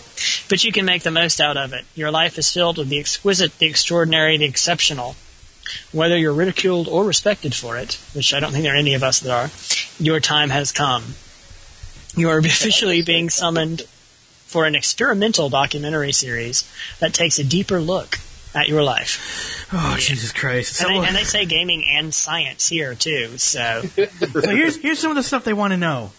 [0.48, 1.85] But you can make the most out of it.
[1.96, 5.16] Your life is filled with the exquisite, the extraordinary, the exceptional.
[5.90, 9.02] Whether you're ridiculed or respected for it, which I don't think there are any of
[9.02, 9.50] us that are,
[9.98, 11.14] your time has come.
[12.14, 13.83] You are officially being summoned
[14.46, 18.19] for an experimental documentary series that takes a deeper look
[18.54, 19.66] at your life.
[19.72, 20.74] oh, Jesus Christ.
[20.74, 24.98] So, And they, and they say gaming and science here too, so so here's, here's
[24.98, 26.10] some of the stuff they want to know.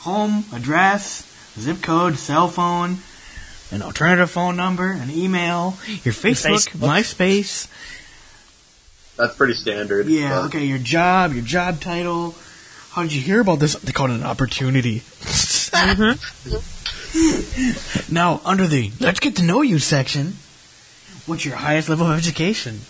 [0.00, 1.24] Home, address,
[1.58, 2.98] zip code, cell phone,
[3.70, 6.86] an alternative phone number, an email, your Facebook, Facebook.
[6.86, 7.68] MySpace,
[9.16, 10.06] That's pretty standard.
[10.06, 12.34] Yeah, but okay, your job, your job title.
[12.90, 13.74] How did you hear about this?
[13.74, 15.00] They call it an opportunity.
[15.00, 16.14] Mm-hmm.
[18.14, 20.34] now, under the let's get to know you section,
[21.26, 22.80] what's your highest level of education?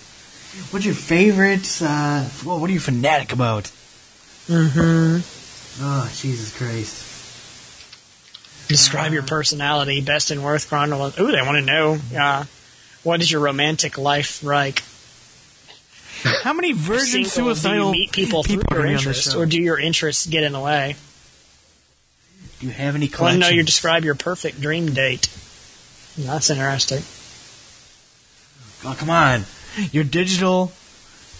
[0.71, 3.71] What's your favorite, uh, well, what are you fanatic about?
[4.47, 5.19] hmm
[5.81, 7.11] Oh, Jesus Christ.
[8.69, 11.21] describe your personality, best and worst chronology.
[11.21, 12.45] Ooh, they want to know uh,
[13.03, 14.83] what is your romantic life like?
[16.43, 18.93] How many virgin Single, do suicidal you meet people through are your gonna be on
[19.05, 20.97] this interests, or do your interests get in the way?
[22.61, 25.29] Do you have any I want to know you describe your perfect dream date.
[26.17, 27.03] That's interesting.
[28.85, 29.45] Oh, come on.
[29.93, 30.73] Your digital,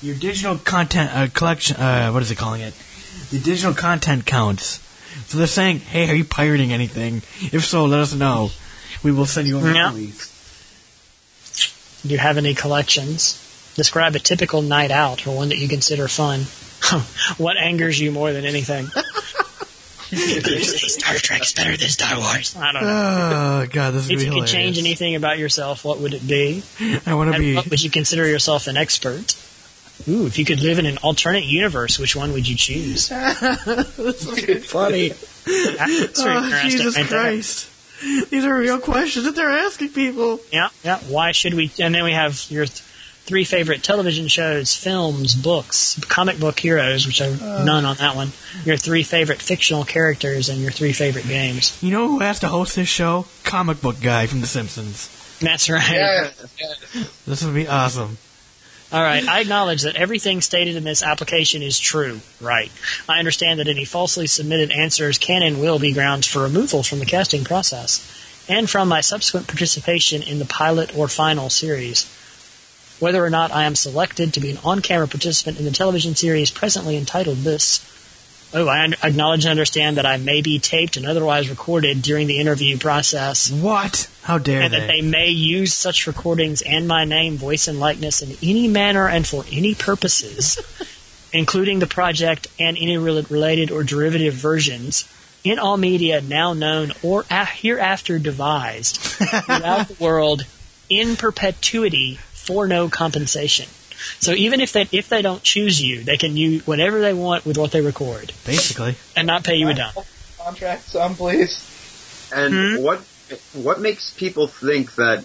[0.03, 1.77] your digital content uh, collection.
[1.77, 2.75] Uh, what is it calling it?
[3.31, 4.81] The digital content counts.
[5.29, 7.23] So they're saying, "Hey, are you pirating anything?
[7.53, 8.51] If so, let us know.
[9.03, 9.91] We will send you over Yeah.
[9.91, 10.31] police."
[12.03, 13.41] Do you have any collections?
[13.77, 16.41] Describe a typical night out or one that you consider fun.
[17.39, 18.89] what angers you more than anything?
[20.17, 22.57] Star Trek's better than Star Wars.
[22.57, 22.89] I don't know.
[23.63, 26.15] Oh God, this is if gonna you be could change anything about yourself, what would
[26.15, 26.63] it be?
[27.07, 27.55] I want to be.
[27.57, 29.37] what would you consider yourself an expert?
[30.09, 33.09] Ooh, if you could live in an alternate universe, which one would you choose?
[34.65, 35.09] funny.
[35.09, 36.61] That's Oh.
[36.63, 37.21] Jesus right there.
[37.21, 37.71] Christ!
[38.31, 40.41] These are real questions that they're asking people.
[40.53, 40.99] Yeah, yeah.
[41.09, 41.71] Why should we?
[41.81, 42.83] And then we have your th-
[43.27, 47.65] three favorite television shows, films, books, comic book heroes, which are Uh.
[47.65, 48.33] none on that one.
[48.65, 51.73] Your three favorite fictional characters and your three favorite games.
[51.81, 53.27] You know who has to host this show?
[53.43, 55.09] Comic book guy from The Simpsons.
[55.41, 55.91] That's right.
[55.93, 57.05] Yeah, yeah.
[57.27, 58.19] This would be awesome.
[58.93, 62.21] All right, I acknowledge that everything stated in this application is true.
[62.41, 62.71] Right.
[63.09, 67.01] I understand that any falsely submitted answers can and will be grounds for removal from
[67.01, 68.07] the casting process
[68.49, 72.07] and from my subsequent participation in the pilot or final series.
[73.05, 76.15] Whether or not I am selected to be an on camera participant in the television
[76.15, 77.85] series presently entitled This.
[78.55, 82.29] Oh, I un- acknowledge and understand that I may be taped and otherwise recorded during
[82.29, 84.09] the interview process What?
[84.23, 87.79] How dare you and that they may use such recordings and my name, voice, and
[87.79, 90.59] likeness in any manner and for any purposes,
[91.35, 95.07] including the project and any rel- related or derivative versions,
[95.45, 100.47] in all media now known or a- hereafter devised throughout the world
[100.89, 103.69] in perpetuity for no compensation.
[104.21, 107.47] So even if they if they don't choose you, they can use whatever they want
[107.47, 108.97] with what they record Basically.
[109.17, 109.93] and not pay you a dime.
[110.39, 111.71] Contract some, please.
[112.35, 112.83] And hmm?
[112.83, 113.01] what
[113.55, 115.25] what makes people think that?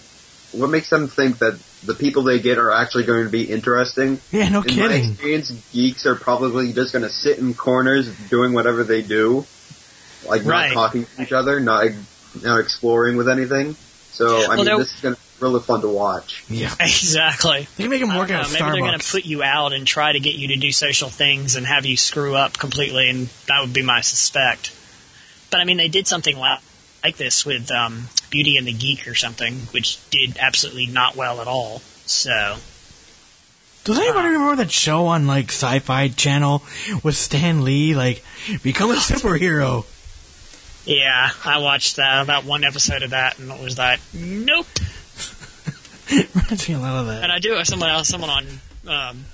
[0.52, 4.20] What makes them think that the people they get are actually going to be interesting?
[4.32, 8.52] Yeah, no in my experience, geeks are probably just going to sit in corners doing
[8.52, 9.46] whatever they do,
[10.26, 10.68] like Right.
[10.68, 11.86] not talking to each other, not
[12.42, 13.76] not exploring with anything.
[14.10, 16.44] So I Well, mean, this is going to be really fun to watch.
[16.48, 16.74] Yeah.
[16.80, 17.66] Exactly.
[17.76, 19.72] They can make them work out know, of maybe they're going to put you out
[19.72, 23.08] and try to get you to do social things and have you screw up completely,
[23.08, 24.76] and that would be my suspect.
[25.50, 29.14] But I mean, they did something like this with um, Beauty and the Geek or
[29.14, 31.80] something, which did absolutely not well at all.
[32.06, 32.56] So
[33.84, 36.62] Does anybody remember that show on like Sci-Fi Channel
[37.02, 38.22] with Stan Lee, like
[38.62, 39.86] become a superhero?
[40.84, 44.66] yeah, I watched that about one episode of that, and it was like, nope.
[46.10, 47.24] Reminds me a lot of that.
[47.24, 47.32] And.
[47.32, 47.62] I do.
[47.64, 48.46] Someone else, someone on
[48.86, 49.24] um,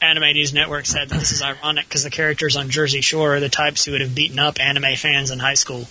[0.00, 3.40] Anime News Network said that this is ironic because the characters on Jersey Shore are
[3.40, 5.86] the types who would have beaten up anime fans in high school,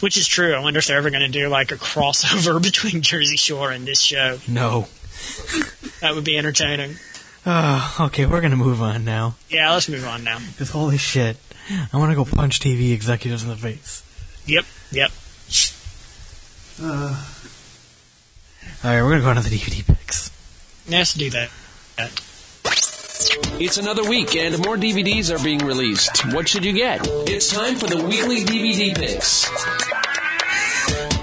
[0.00, 0.54] which is true.
[0.54, 3.86] I wonder if they're ever going to do like a crossover between Jersey Shore and
[3.86, 4.38] this show.
[4.48, 4.88] No.
[6.00, 6.96] That would be entertaining.
[7.44, 9.34] Uh, okay, we're gonna move on now.
[9.48, 10.38] Yeah, let's move on now.
[10.52, 11.36] Because holy shit,
[11.92, 14.02] I want to go punch TV executives in the face.
[14.46, 15.10] Yep, yep.
[18.84, 20.30] All right, we're gonna go on to the DVD picks.
[20.88, 21.50] Let's do that.
[23.60, 26.24] It's another week and more DVDs are being released.
[26.32, 27.00] What should you get?
[27.28, 29.48] It's time for the weekly DVD picks.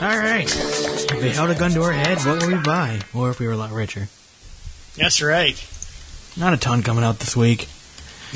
[0.02, 3.00] All right, if we held a gun to our head, what would we buy?
[3.14, 4.10] Or if we were a lot richer?
[4.98, 5.56] That's right.
[6.38, 7.70] Not a ton coming out this week.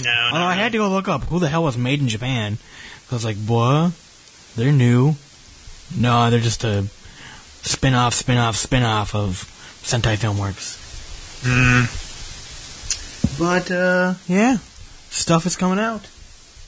[0.01, 0.61] No, no, Although I no.
[0.63, 2.57] had to go look up who the hell was Maiden Japan.
[3.11, 3.91] I was like, what?
[4.55, 5.15] They're new.
[5.95, 6.87] No, they're just a
[7.61, 9.43] spin-off, spin-off, spin-off of
[9.83, 10.77] Sentai Filmworks.
[13.39, 14.57] But, uh, yeah.
[15.09, 16.07] Stuff is coming out.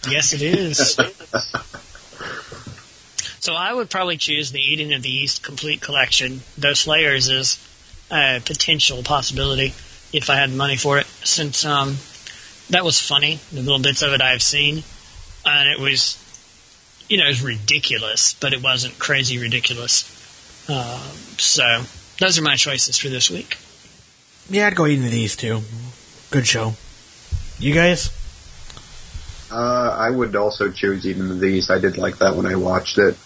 [0.09, 0.77] Yes, it is.
[3.39, 6.41] so I would probably choose the Eden of the East complete collection.
[6.57, 7.59] Those layers is
[8.09, 9.73] a potential possibility
[10.13, 11.97] if I had money for it, since um,
[12.69, 13.39] that was funny.
[13.51, 14.83] The little bits of it I've seen,
[15.45, 16.17] and it was,
[17.09, 20.03] you know, it was ridiculous, but it wasn't crazy ridiculous.
[20.71, 20.99] Um,
[21.37, 21.83] so
[22.19, 23.57] those are my choices for this week.
[24.49, 25.61] Yeah, I'd go eating these too.
[26.29, 26.73] Good show.
[27.59, 28.09] You guys?
[29.51, 31.69] Uh, I would also choose even these.
[31.69, 33.17] I did like that when I watched it.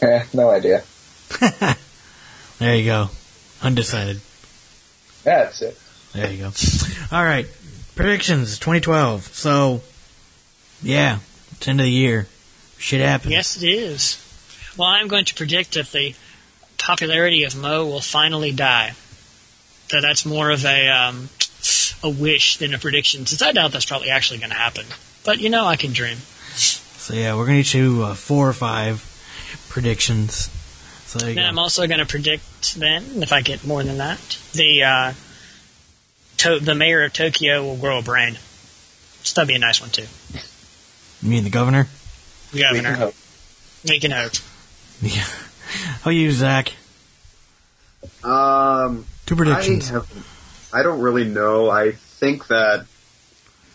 [0.00, 0.82] Eh, no idea.
[2.60, 3.08] There you go.
[3.62, 4.20] Undecided.
[5.24, 5.78] That's it.
[6.12, 6.52] There you go.
[7.10, 7.46] All right.
[7.96, 9.34] Predictions 2012.
[9.34, 9.80] So,
[10.82, 11.20] yeah,
[11.52, 12.26] it's end of the year.
[12.76, 13.32] Shit happens.
[13.32, 14.22] Yes, it is.
[14.76, 16.14] Well, I'm going to predict that the
[16.80, 18.94] popularity of Moe will finally die.
[19.88, 21.28] So that's more of a um,
[22.02, 24.86] a wish than a prediction, since I doubt that's probably actually going to happen.
[25.24, 26.18] But you know, I can dream.
[26.54, 29.04] So yeah, we're gonna do uh, four or five
[29.68, 30.48] predictions.
[31.06, 33.98] So there you Then I'm also going to predict then, if I get more than
[33.98, 35.12] that, the uh,
[36.38, 38.38] to- the mayor of Tokyo will grow a brain.
[39.24, 40.06] So that'd be a nice one too.
[41.22, 41.88] You mean the governor?
[42.52, 43.14] We can Governor, hope.
[43.88, 44.32] we can hope.
[45.02, 45.24] Yeah.
[45.70, 46.72] How are you, Zach?
[48.24, 49.90] Um, Two predictions.
[49.90, 51.70] I have, I don't really know.
[51.70, 52.86] I think that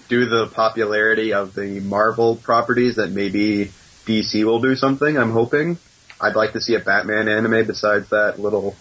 [0.08, 3.72] due to the popularity of the Marvel properties, that maybe
[4.06, 5.18] DC will do something.
[5.18, 5.78] I'm hoping.
[6.20, 8.76] I'd like to see a Batman anime besides that little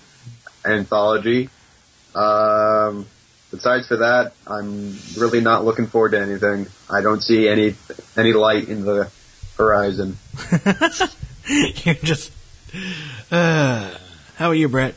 [0.65, 1.51] anthology.
[2.15, 3.07] Um,
[3.51, 6.67] besides for that, I'm really not looking forward to anything.
[6.91, 7.75] I don't see any
[8.17, 9.11] any light in the
[9.57, 10.19] horizon.
[11.49, 12.33] You're just.
[13.31, 13.97] Uh,
[14.37, 14.95] how are you, Brent?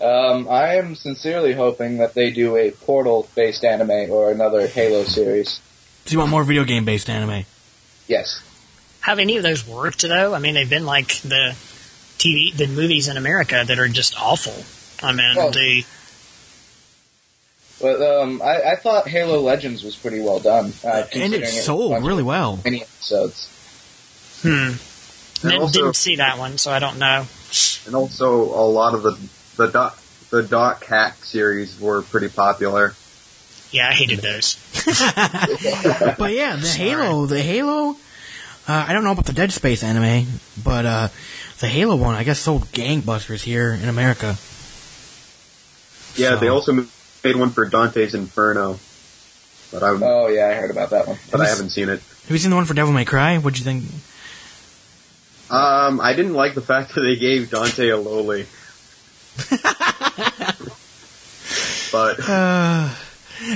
[0.00, 5.60] Um, I am sincerely hoping that they do a Portal-based anime or another Halo series.
[6.04, 7.44] Do you want more video game based anime?
[8.06, 8.40] Yes.
[9.00, 10.34] Have any of those worked though?
[10.34, 11.56] I mean, they've been like the
[12.18, 14.54] TV, the movies in America that are just awful.
[15.02, 15.84] I mean, Well- the
[17.80, 20.72] But um, I, I thought Halo Legends was pretty well done.
[20.84, 22.60] Uh, and it sold only really well.
[22.64, 23.48] Many episodes.
[24.42, 24.72] Hmm.
[25.42, 27.26] And Didn't, also- didn't see that one, so I don't know.
[27.86, 29.18] And also, a lot of the
[29.56, 29.98] the dot
[30.30, 32.94] the .hack series were pretty popular.
[33.70, 34.56] Yeah, I hated those.
[36.18, 37.96] But yeah, the Halo, the Halo.
[38.66, 40.26] Uh, I don't know about the Dead Space anime,
[40.62, 41.08] but uh,
[41.60, 44.36] the Halo one, I guess, sold gangbusters here in America.
[46.16, 46.72] Yeah, So- they also
[47.24, 48.78] made one for Dante's Inferno,
[49.72, 51.18] but I Oh yeah, I heard about that one.
[51.30, 52.00] but I haven't seen it.
[52.00, 53.38] Have you seen the one for Devil May Cry?
[53.38, 53.84] What'd you think?
[55.50, 58.46] Um, I didn't like the fact that they gave Dante a loli.
[61.92, 62.88] but Uh,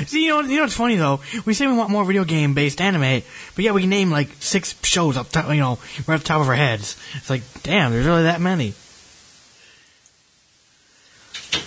[0.07, 1.21] see, you know, you know what's funny though?
[1.45, 3.23] We say we want more video game based anime,
[3.55, 6.41] but yeah, we name like six shows up top, you know, right off the top
[6.41, 6.97] of our heads.
[7.17, 8.75] It's like, damn, there's really that many.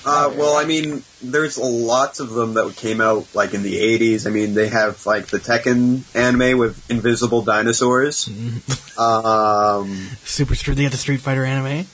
[0.07, 4.27] Uh, well, I mean, there's lots of them that came out like in the 80s.
[4.27, 8.27] I mean, they have like the Tekken anime with invisible dinosaurs.
[8.97, 11.85] um, Super Street, they got the Street Fighter anime.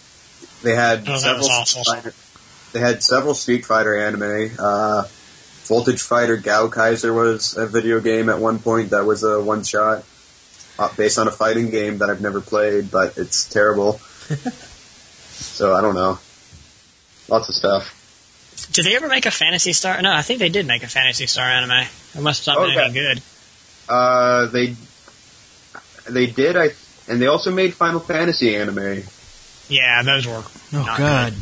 [0.63, 1.47] they had Oh, several.
[1.85, 2.13] Fighter-
[2.73, 4.51] they had several Street Fighter anime.
[4.59, 5.03] Uh,
[5.65, 10.03] Voltage Fighter Gowcaizer was a video game at one point that was a one shot
[10.79, 13.93] uh, based on a fighting game that I've never played, but it's terrible.
[15.31, 16.19] so I don't know.
[17.31, 17.97] Lots of stuff.
[18.73, 19.99] Did they ever make a Phantasy Star?
[20.01, 21.87] No, I think they did make a Phantasy Star anime.
[22.13, 22.83] It must have not been Okay.
[22.85, 23.21] any good.
[23.89, 24.75] Uh, they
[26.09, 26.69] they did, I
[27.07, 29.03] and they also made Final Fantasy anime.
[29.69, 31.33] Yeah, those were Oh not god.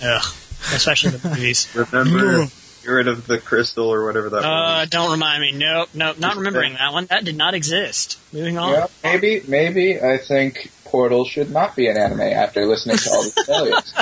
[0.00, 0.06] good.
[0.08, 0.34] Ugh.
[0.74, 1.68] Especially the movies.
[1.92, 4.88] Remember Spirit of the Crystal or whatever that Uh, was.
[4.90, 5.52] don't remind me.
[5.52, 7.06] Nope, nope, not remembering that one.
[7.06, 8.16] That did not exist.
[8.32, 8.72] Moving on.
[8.72, 13.22] Yeah, maybe, maybe I think Portal should not be an anime after listening to all
[13.24, 13.92] these failures.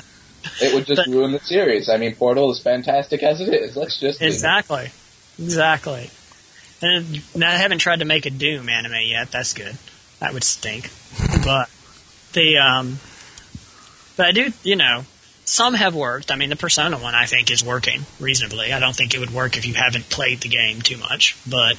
[0.60, 1.88] It would just But- ruin the series.
[1.88, 3.76] I mean, Portal is fantastic as it is.
[3.76, 4.22] Let's just.
[4.22, 4.90] Exactly.
[5.38, 6.10] Exactly.
[6.82, 9.30] And now I haven't tried to make a Doom anime yet.
[9.30, 9.76] That's good.
[10.20, 10.90] That would stink.
[11.44, 11.68] but
[12.32, 12.98] the um,
[14.16, 14.52] but I do.
[14.62, 15.04] You know,
[15.44, 16.30] some have worked.
[16.30, 18.72] I mean, the Persona one I think is working reasonably.
[18.72, 21.36] I don't think it would work if you haven't played the game too much.
[21.48, 21.78] But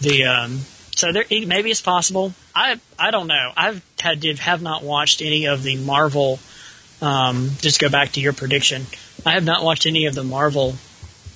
[0.00, 0.60] the um,
[0.94, 2.34] so there maybe it's possible.
[2.54, 3.52] I I don't know.
[3.56, 6.38] I've had did have not watched any of the Marvel.
[7.02, 8.86] Um, just go back to your prediction.
[9.24, 10.74] I have not watched any of the Marvel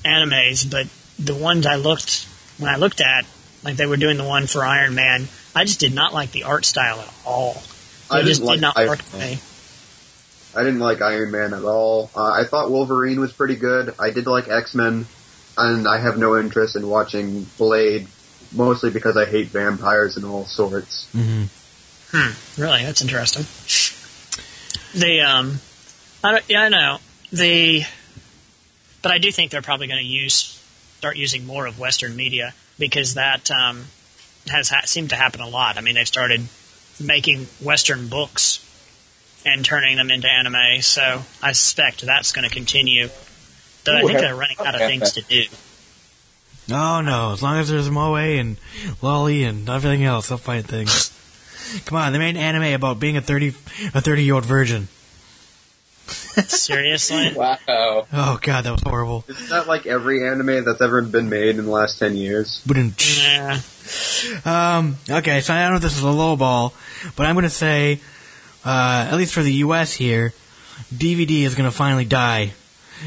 [0.05, 0.87] animes, but
[1.19, 2.27] the ones I looked
[2.59, 3.27] when I looked at,
[3.63, 6.45] like they were doing the one for Iron Man, I just did not like the
[6.45, 7.63] art style at all.
[8.11, 9.31] I just didn't like did not Iron work for Man.
[9.33, 9.39] me.
[10.55, 12.11] I didn't like Iron Man at all.
[12.17, 13.95] Uh, I thought Wolverine was pretty good.
[13.99, 15.07] I did like X Men,
[15.57, 18.09] and I have no interest in watching Blade,
[18.53, 21.07] mostly because I hate vampires and all sorts.
[21.13, 21.45] hmm
[22.59, 23.45] Really, that's interesting.
[24.95, 25.61] The um,
[26.23, 26.99] I don't, yeah, I know
[27.33, 27.85] the,
[29.03, 30.57] but I do think they're probably going to use
[30.99, 33.87] start using more of Western media because that um,
[34.49, 35.79] has ha- seemed to happen a lot.
[35.79, 36.43] I mean, they've started
[37.03, 38.67] making Western books
[39.47, 43.09] and turning them into anime, so I suspect that's going to continue.
[43.85, 44.89] Though I think have- they're running out of okay.
[44.89, 45.45] things to do.
[46.73, 48.57] Oh no, as long as there's Moe and
[49.01, 51.10] Loli and everything else, they'll find things.
[51.85, 53.49] Come on, they made an anime about being a thirty
[53.95, 54.89] a thirty year old virgin.
[56.11, 57.59] Seriously, Wow.
[58.13, 59.25] Oh god, that was horrible.
[59.29, 62.61] Isn't that like every anime that's ever been made in the last ten years?
[62.67, 63.23] Ba-dum-tsh.
[63.23, 63.61] yeah.
[64.45, 66.75] Um, okay, so I don't know if this is a low ball,
[67.17, 68.01] but I'm going to say,
[68.65, 69.93] uh, at least for the U.S.
[69.95, 70.33] here,
[70.93, 72.53] DVD is going to finally die.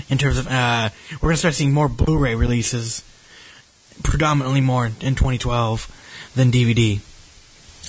[0.10, 3.04] In terms of, uh, we're going to start seeing more Blu-ray releases,
[4.02, 7.00] predominantly more in 2012 than DVD.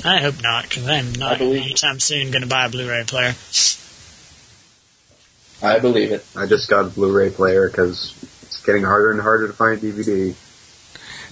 [0.02, 3.34] I hope not, because I'm not believe- anytime soon going to buy a Blu-ray player.
[5.62, 6.24] I believe it.
[6.36, 10.34] I just got a Blu-ray player because it's getting harder and harder to find DVD.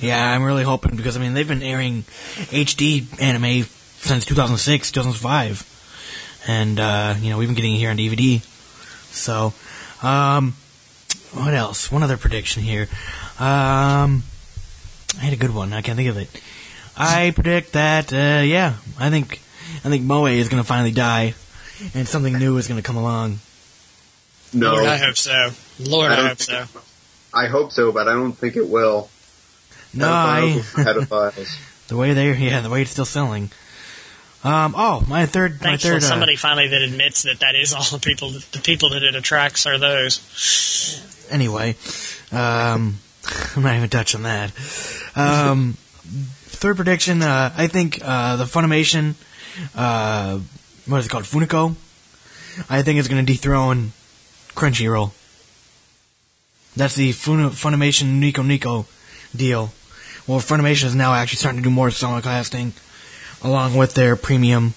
[0.01, 2.03] Yeah, I'm really hoping because I mean they've been airing
[2.51, 3.65] HD anime
[4.01, 8.43] since 2006, 2005, and uh, you know we've been getting it here on DVD.
[9.13, 9.53] So,
[10.03, 10.55] um,
[11.35, 11.93] what else?
[11.93, 12.89] One other prediction here.
[13.39, 14.25] Um,
[15.19, 15.73] I had a good one.
[15.73, 16.29] I can't think of it.
[16.97, 19.41] I predict that uh, yeah, I think
[19.85, 21.35] I think Moe is going to finally die,
[21.95, 23.39] and something new is going to come along.
[24.53, 25.51] No, Lord, I hope so.
[25.81, 26.67] Lord, I I, hope so.
[27.35, 29.09] I hope so, but I don't think it will.
[29.95, 31.07] No, I, Pedophiles.
[31.07, 31.87] pedophiles.
[31.89, 33.51] the way they're yeah, the way it's still selling.
[34.45, 36.03] Um, oh, my third, my Thankfully, third.
[36.03, 38.31] Uh, somebody finally that admits that that is all the people.
[38.31, 41.29] The people that it attracts are those.
[41.31, 41.77] anyway,
[42.33, 42.99] um,
[43.57, 44.53] I'm not even touching that.
[45.15, 45.77] Um,
[46.63, 49.15] third prediction, uh, I think uh, the Funimation,
[49.75, 50.39] uh,
[50.87, 51.75] what is it called, Funico?
[52.71, 53.91] I think is going to dethrone
[54.55, 55.11] Crunchyroll.
[56.77, 58.87] That's the Fun- Funimation Nico Nico
[59.35, 59.73] deal.
[60.29, 62.71] Well, Funimation is now actually starting to do more simulcasting
[63.43, 64.75] along with their premium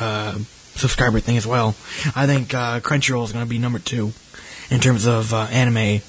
[0.00, 0.36] uh,
[0.74, 1.76] subscriber thing as well.
[2.16, 4.12] I think uh, Crunchyroll is going to be number two
[4.68, 6.00] in terms of uh, anime.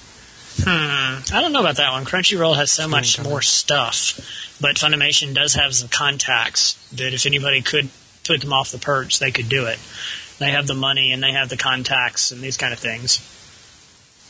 [0.64, 0.70] Hmm.
[1.36, 2.06] I don't know about that one.
[2.06, 4.20] Crunchyroll has so much more stuff,
[4.60, 7.90] but Funimation does have some contacts that if anybody could
[8.26, 9.80] put them off the perch, they could do it.
[10.40, 13.20] They have the money and they have the contacts and these kind of things.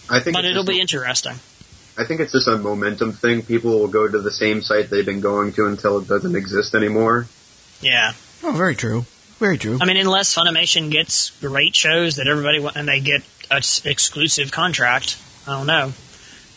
[0.09, 1.39] I think But it'll just- be interesting.
[1.99, 3.41] I think it's just a momentum thing.
[3.41, 6.75] People will go to the same site they've been going to until it doesn't exist
[6.75, 7.27] anymore.
[7.81, 8.13] Yeah.
[8.43, 9.05] Oh, very true.
[9.39, 9.79] Very true.
[9.81, 14.51] I mean, unless Funimation gets great shows that everybody wa- and they get an exclusive
[14.51, 15.17] contract,
[15.47, 15.93] I don't know.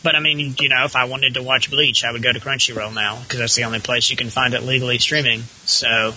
[0.02, 2.40] But I mean, you know, if I wanted to watch Bleach, I would go to
[2.40, 5.42] Crunchyroll now because that's the only place you can find it legally streaming.
[5.66, 6.14] So,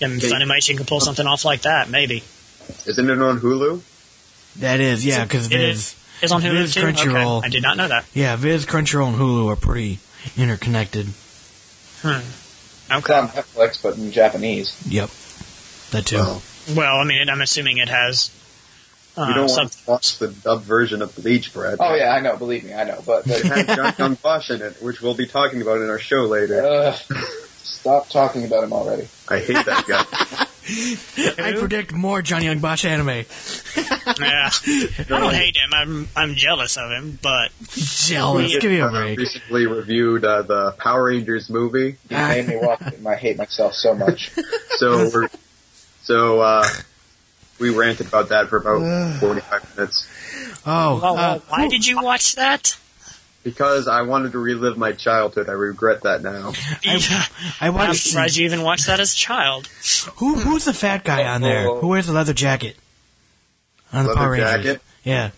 [0.00, 0.28] and Okay.
[0.30, 2.24] Funimation can pull something off like that, maybe.
[2.86, 3.80] Isn't it on Hulu?
[4.56, 5.76] that is, yeah, because It Viz.
[5.78, 5.96] is.
[6.22, 6.80] It's on Hulu Viz too.
[6.82, 7.38] Crunchyroll.
[7.38, 7.46] Okay.
[7.46, 8.04] I did not know that.
[8.14, 9.98] Yeah, Viz, Crunchyroll, and Hulu are pretty
[10.36, 11.06] interconnected.
[12.02, 12.08] Hmm.
[12.18, 13.14] It's Okay.
[13.14, 14.74] on Netflix, but in Japanese.
[14.88, 15.10] Yep.
[15.90, 16.16] That too.
[16.16, 16.42] Well,
[16.74, 18.30] Well, I mean, I'm assuming it has.
[19.16, 21.78] Uh, you don't some, want to watch the dub version of Bleach, Brent.
[21.80, 22.36] Oh yeah, I know.
[22.36, 23.00] Believe me, I know.
[23.06, 25.88] But It but, has John Yong Bosch in it, which we'll be talking about in
[25.88, 26.64] our show later.
[26.64, 26.92] uh,
[27.62, 29.06] stop talking about him already.
[29.28, 30.46] I hate that guy.
[30.66, 33.08] I predict more Johnny Yong Bosch anime.
[33.08, 33.24] yeah.
[34.18, 35.70] I don't hate him.
[35.74, 38.56] I'm I'm jealous of him, but Jealous.
[38.58, 39.18] Give me a Uh, break.
[39.18, 43.74] recently reviewed uh, the Power Rangers movie, He made me watch it, I hate myself
[43.74, 44.30] so much.
[44.78, 45.28] so we're
[46.02, 46.66] so uh,
[47.58, 48.80] we ranted about that for about
[49.20, 50.06] forty-five minutes
[50.66, 52.76] Oh, well, uh, why did you watch that?
[53.42, 55.50] because I wanted to relive my childhood.
[55.50, 56.52] I regret that now.
[57.60, 59.66] I I'm surprised you even watched that as a child.
[60.16, 61.64] Who who's the fat guy on there?
[61.68, 62.76] Who wears the leather jacket?
[63.92, 64.50] On the Leather Power Rangers.
[64.64, 64.82] jacket?
[65.04, 65.30] Yeah.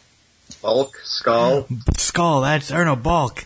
[0.63, 1.67] Bulk, Skull.
[1.97, 3.45] Skull, that's or no bulk.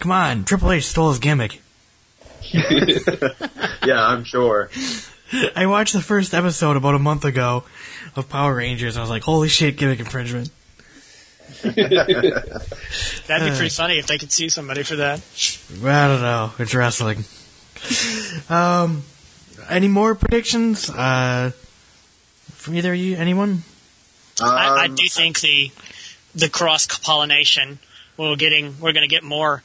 [0.00, 1.60] Come on, Triple H stole his gimmick.
[3.82, 4.68] Yeah, I'm sure.
[5.56, 7.64] I watched the first episode about a month ago
[8.16, 8.96] of Power Rangers.
[8.96, 10.50] I was like, holy shit, gimmick infringement.
[11.62, 15.20] That'd be pretty funny if they could sue somebody for that.
[15.84, 16.52] I don't know.
[16.58, 17.24] It's wrestling.
[18.48, 19.04] Um,
[19.68, 20.90] any more predictions?
[20.90, 21.52] Uh,
[22.52, 23.16] from either of you?
[23.16, 23.62] Anyone?
[24.40, 25.70] I, I Um, do think the
[26.34, 27.78] the cross pollination
[28.16, 29.62] we're getting we're going to get more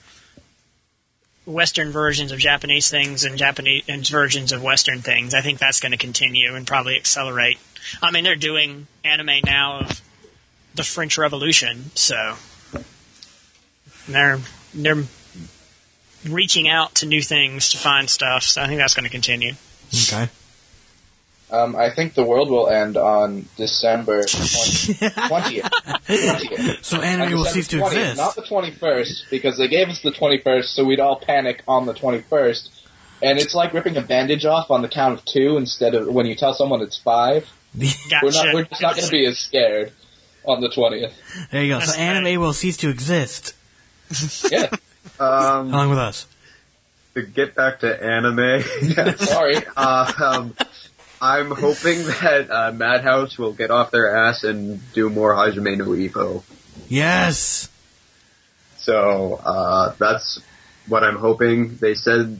[1.45, 5.33] Western versions of Japanese things and Japanese versions of Western things.
[5.33, 7.59] I think that's going to continue and probably accelerate.
[8.01, 10.01] I mean, they're doing anime now of
[10.73, 12.35] the French Revolution, so
[14.07, 14.39] they're
[14.73, 15.03] they're
[16.27, 18.43] reaching out to new things to find stuff.
[18.43, 19.53] So I think that's going to continue.
[19.93, 20.29] Okay.
[21.55, 24.23] Um, I think the world will end on December
[25.27, 25.71] twentieth.
[26.07, 26.83] Twentieth.
[26.85, 28.17] So anime will cease to exist.
[28.17, 31.93] Not the twenty-first, because they gave us the twenty-first, so we'd all panic on the
[31.93, 32.71] twenty-first.
[33.21, 36.25] And it's like ripping a bandage off on the count of two instead of when
[36.25, 37.47] you tell someone it's five.
[37.77, 38.19] Gotcha.
[38.25, 38.53] We're not.
[38.53, 39.91] We're just not going to be as scared
[40.45, 41.13] on the twentieth.
[41.51, 41.79] there you go.
[41.79, 42.37] So That's anime right.
[42.37, 43.53] will cease to exist
[44.51, 44.69] Yeah.
[45.19, 46.27] Um, along with us.
[47.15, 48.61] to get back to anime,
[49.17, 49.57] Sorry.
[49.77, 50.55] uh, um,
[51.25, 55.85] I'm hoping that uh, Madhouse will get off their ass and do more Hajime no
[55.85, 56.43] Ippo.
[56.87, 57.69] Yes.
[58.77, 60.39] So uh, that's
[60.87, 61.77] what I'm hoping.
[61.77, 62.39] They said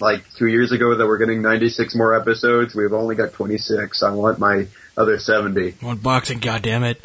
[0.00, 2.74] like two years ago that we're getting 96 more episodes.
[2.74, 4.02] We've only got 26.
[4.02, 4.66] I want my
[4.96, 5.76] other 70.
[5.80, 6.96] One boxing, goddammit.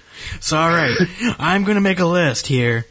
[0.41, 0.95] So alright,
[1.39, 2.85] I'm gonna make a list here.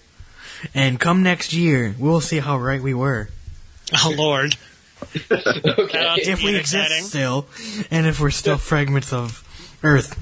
[0.75, 3.29] And come next year, we'll see how right we were.
[3.93, 4.57] Oh Lord!
[5.33, 6.15] Okay.
[6.23, 7.05] if we exist exciting.
[7.05, 7.47] still,
[7.91, 9.43] and if we're still fragments of
[9.83, 10.17] Earth.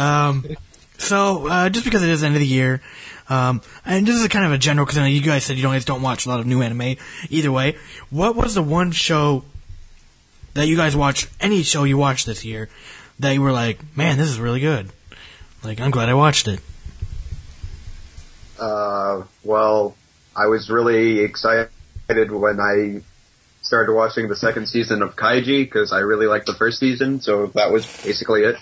[0.00, 0.44] Um,
[0.98, 2.80] so, uh, just because it is the end of the year,
[3.28, 5.62] um, and this is kind of a general, because I know you guys said you
[5.62, 6.96] guys don't watch a lot of new anime.
[7.28, 7.76] Either way,
[8.10, 9.44] what was the one show
[10.54, 12.68] that you guys watched, any show you watched this year,
[13.18, 14.90] that you were like, man, this is really good?
[15.62, 16.60] Like, I'm glad I watched it.
[18.58, 19.96] Uh, well,
[20.34, 21.70] I was really excited
[22.08, 23.02] when I
[23.66, 27.46] started watching the second season of Kaiji because I really liked the first season, so
[27.54, 28.56] that was basically it.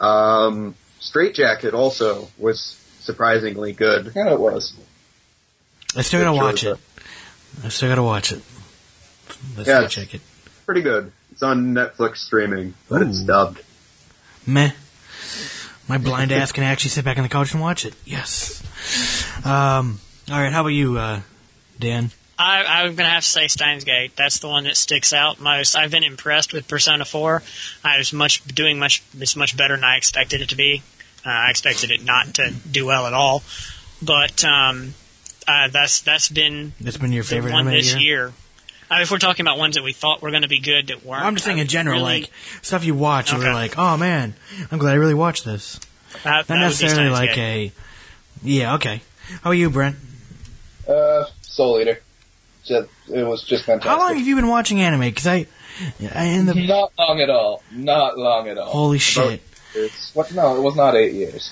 [0.00, 4.12] Um, Strait Jacket also was surprisingly good.
[4.14, 4.72] Yeah, it was.
[5.96, 6.78] I still gotta watch it.
[7.64, 8.42] I still gotta watch it.
[9.56, 9.80] Let's Yeah.
[9.82, 10.20] go check it.
[10.66, 11.12] Pretty good.
[11.32, 13.60] It's on Netflix streaming, but it's dubbed.
[14.46, 14.72] Meh.
[15.88, 17.94] My blind ass can actually sit back on the couch and watch it.
[18.04, 18.62] Yes.
[19.44, 20.52] Um, all right.
[20.52, 21.20] How about you, uh,
[21.78, 22.10] Dan?
[22.38, 24.12] I, I'm gonna have to say Steins Gate.
[24.16, 25.74] That's the one that sticks out most.
[25.74, 27.42] I've been impressed with Persona 4.
[27.84, 29.02] I was much doing much.
[29.18, 30.82] It's much better than I expected it to be.
[31.26, 33.42] Uh, I expected it not to do well at all,
[34.00, 34.94] but um,
[35.48, 38.00] uh, that's that's been That's been your favorite one this year?
[38.00, 38.32] year.
[38.90, 41.04] Uh, if we're talking about ones that we thought were going to be good that
[41.04, 42.30] weren't, I'm just saying I in general, really- like
[42.62, 44.34] stuff you watch, and you're like, oh man,
[44.70, 45.78] I'm glad I really watched this.
[46.22, 47.72] that, Not that would necessarily like Gate.
[48.44, 49.02] a, yeah, okay.
[49.42, 49.96] How are you, Brent?
[50.88, 52.00] Uh, Soul Eater.
[52.68, 53.90] Just, it was just fantastic.
[53.90, 55.00] How long have you been watching anime?
[55.00, 55.46] Because I,
[56.14, 57.62] I, in the Not long at all.
[57.72, 58.66] Not long at all.
[58.70, 59.42] holy shit,
[59.74, 60.32] It's, what?
[60.34, 61.50] No, it was not eight years.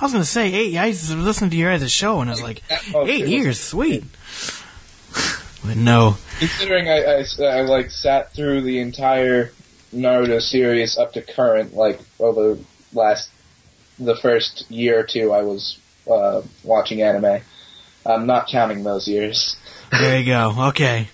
[0.00, 0.76] I was gonna say eight.
[0.76, 2.62] I was listening to your guys' show, and I was like,
[2.94, 4.04] Oh, eight it was- years, sweet.
[5.66, 9.50] But no, Considering I, I, I, like sat through the entire
[9.94, 13.30] Naruto series up to current, like over the last
[13.98, 15.78] the first year or two, I was
[16.10, 17.40] uh, watching anime.
[18.04, 19.56] I'm not counting those years.
[19.90, 20.54] There you go.
[20.68, 21.08] Okay,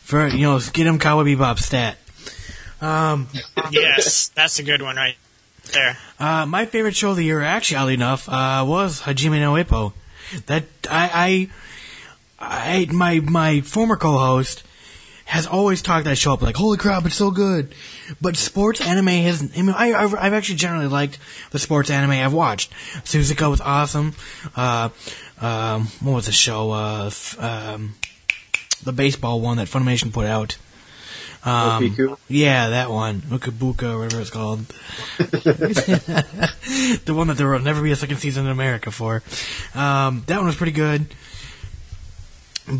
[0.00, 1.96] for you know, get him Cowboy Bebop stat.
[2.80, 3.28] Um,
[3.70, 5.16] yes, that's a good one right
[5.72, 5.96] there.
[6.18, 9.92] Uh, my favorite show of the year, actually, oddly enough, uh, was Hajime no Ippo.
[10.46, 11.48] That I,
[12.38, 14.62] I, I, my my former co-host
[15.28, 17.74] has always talked that show up like, holy crap, it's so good.
[18.18, 21.18] But sports anime has, I mean, I, I've, I've actually generally liked
[21.50, 22.72] the sports anime I've watched.
[23.04, 24.14] Suzuka was awesome.
[24.56, 24.88] Uh,
[25.40, 26.72] um, what was the show?
[26.72, 27.94] Uh, f- um,
[28.82, 30.56] the baseball one that Funimation put out.
[31.44, 33.20] Um, yeah, that one.
[33.22, 34.60] Ukabuka, or whatever it's called.
[35.18, 39.22] the one that there will never be a second season in America for.
[39.74, 41.06] Um, that one was pretty good.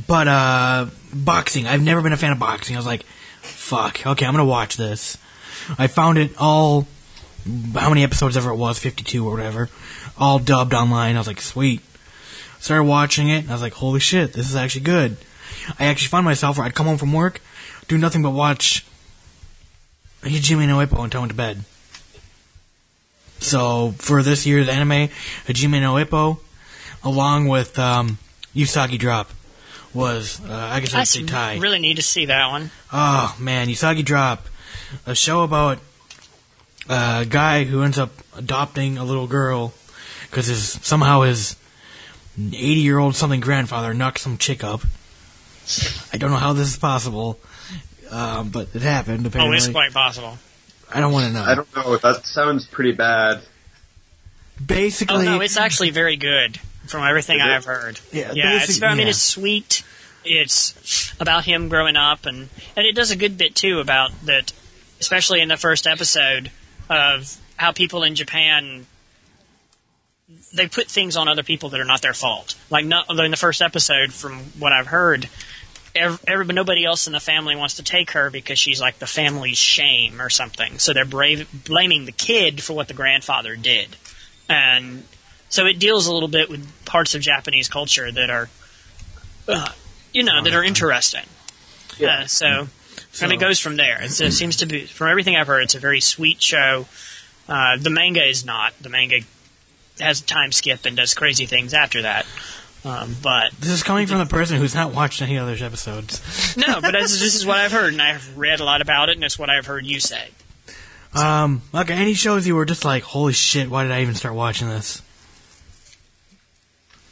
[0.06, 1.66] But, uh, boxing.
[1.66, 2.76] I've never been a fan of boxing.
[2.76, 3.04] I was like,
[3.40, 5.16] fuck, okay, I'm gonna watch this.
[5.78, 6.86] I found it all,
[7.74, 9.68] how many episodes ever it was, 52 or whatever,
[10.18, 11.16] all dubbed online.
[11.16, 11.80] I was like, sweet.
[12.60, 15.16] Started watching it, and I was like, holy shit, this is actually good.
[15.78, 17.40] I actually found myself where I'd come home from work,
[17.86, 18.84] do nothing but watch
[20.22, 21.64] Hajime no Ippo until I went to bed.
[23.40, 25.08] So, for this year's anime,
[25.46, 26.40] Hajime no Ippo,
[27.04, 28.18] along with um,
[28.54, 29.30] Usagi Drop,
[29.94, 31.58] was, uh, I guess I I'd say tie.
[31.58, 32.70] really need to see that one.
[32.92, 34.46] Oh man, Usagi Drop,
[35.06, 35.78] a show about
[36.88, 39.72] a guy who ends up adopting a little girl
[40.30, 41.56] because his somehow his
[42.38, 44.82] eighty year old something grandfather knocked some chick up.
[46.12, 47.38] I don't know how this is possible,
[48.10, 49.30] um, but it happened.
[49.36, 50.38] Oh, it's quite possible.
[50.90, 51.42] I don't want to know.
[51.42, 51.96] I don't know.
[51.98, 53.42] That sounds pretty bad.
[53.42, 58.00] Oh Basically, no, it's actually very good from everything I've heard.
[58.12, 58.56] Yeah, yeah.
[58.56, 59.10] It's, basic- I mean, yeah.
[59.10, 59.84] it's sweet.
[60.24, 64.52] It's about him growing up, and and it does a good bit too about that,
[65.00, 66.50] especially in the first episode
[66.88, 68.86] of how people in Japan
[70.52, 72.54] they put things on other people that are not their fault.
[72.70, 75.28] Like not in the first episode, from what I've heard,
[75.94, 79.06] ev everybody, nobody else in the family wants to take her because she's like the
[79.06, 80.78] family's shame or something.
[80.78, 83.96] So they're brave, blaming the kid for what the grandfather did,
[84.48, 85.04] and
[85.48, 88.50] so it deals a little bit with parts of Japanese culture that are,
[89.48, 89.72] uh,
[90.12, 91.24] you know, that are interesting.
[91.96, 92.20] Yeah.
[92.20, 92.68] Uh, so,
[93.22, 93.98] and it goes from there.
[94.02, 96.86] It's, it seems to be, from everything I've heard, it's a very sweet show.
[97.48, 98.74] Uh, the manga is not.
[98.80, 99.20] The manga
[100.00, 102.26] has a time skip and does crazy things after that.
[102.84, 106.56] Um, but this is coming from the person who's not watched any other episodes.
[106.56, 109.16] no, but this, this is what I've heard, and I've read a lot about it,
[109.16, 110.28] and it's what I've heard you say.
[111.14, 114.34] Um, okay, any shows you were just like, holy shit, why did I even start
[114.34, 115.02] watching this?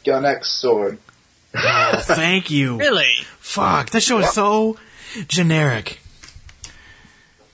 [0.05, 0.99] Gun X Sword.
[1.53, 2.77] Oh, thank you.
[2.77, 3.13] Really?
[3.39, 4.77] Fuck, that show is so
[5.27, 5.99] generic.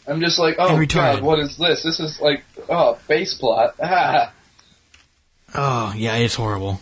[0.06, 1.82] I'm just like, oh god, what is this?
[1.82, 3.76] This is like, oh, base plot.
[3.82, 4.32] Ah.
[5.56, 6.80] Oh, yeah, it's horrible.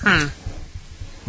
[0.00, 0.28] Hmm.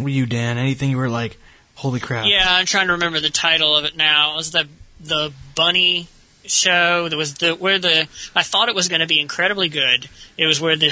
[0.01, 0.57] Were you, Dan?
[0.57, 1.37] Anything you were like,
[1.75, 2.25] holy crap?
[2.27, 4.33] Yeah, I'm trying to remember the title of it now.
[4.33, 4.67] It was the
[4.99, 6.07] the bunny
[6.45, 7.07] show?
[7.09, 10.09] That was the where the I thought it was going to be incredibly good.
[10.37, 10.91] It was where the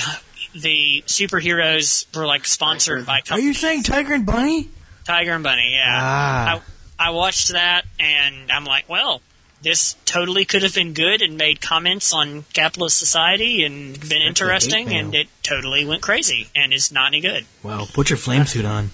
[0.55, 4.69] the superheroes were like sponsored by Are you saying Tiger and Bunny?
[5.05, 5.73] Tiger and Bunny.
[5.73, 6.61] Yeah, Ah.
[6.99, 9.21] I I watched that and I'm like, well,
[9.63, 14.93] this totally could have been good and made comments on capitalist society and been interesting,
[14.93, 17.45] and it totally went crazy and is not any good.
[17.63, 18.91] Well, put your flame suit on.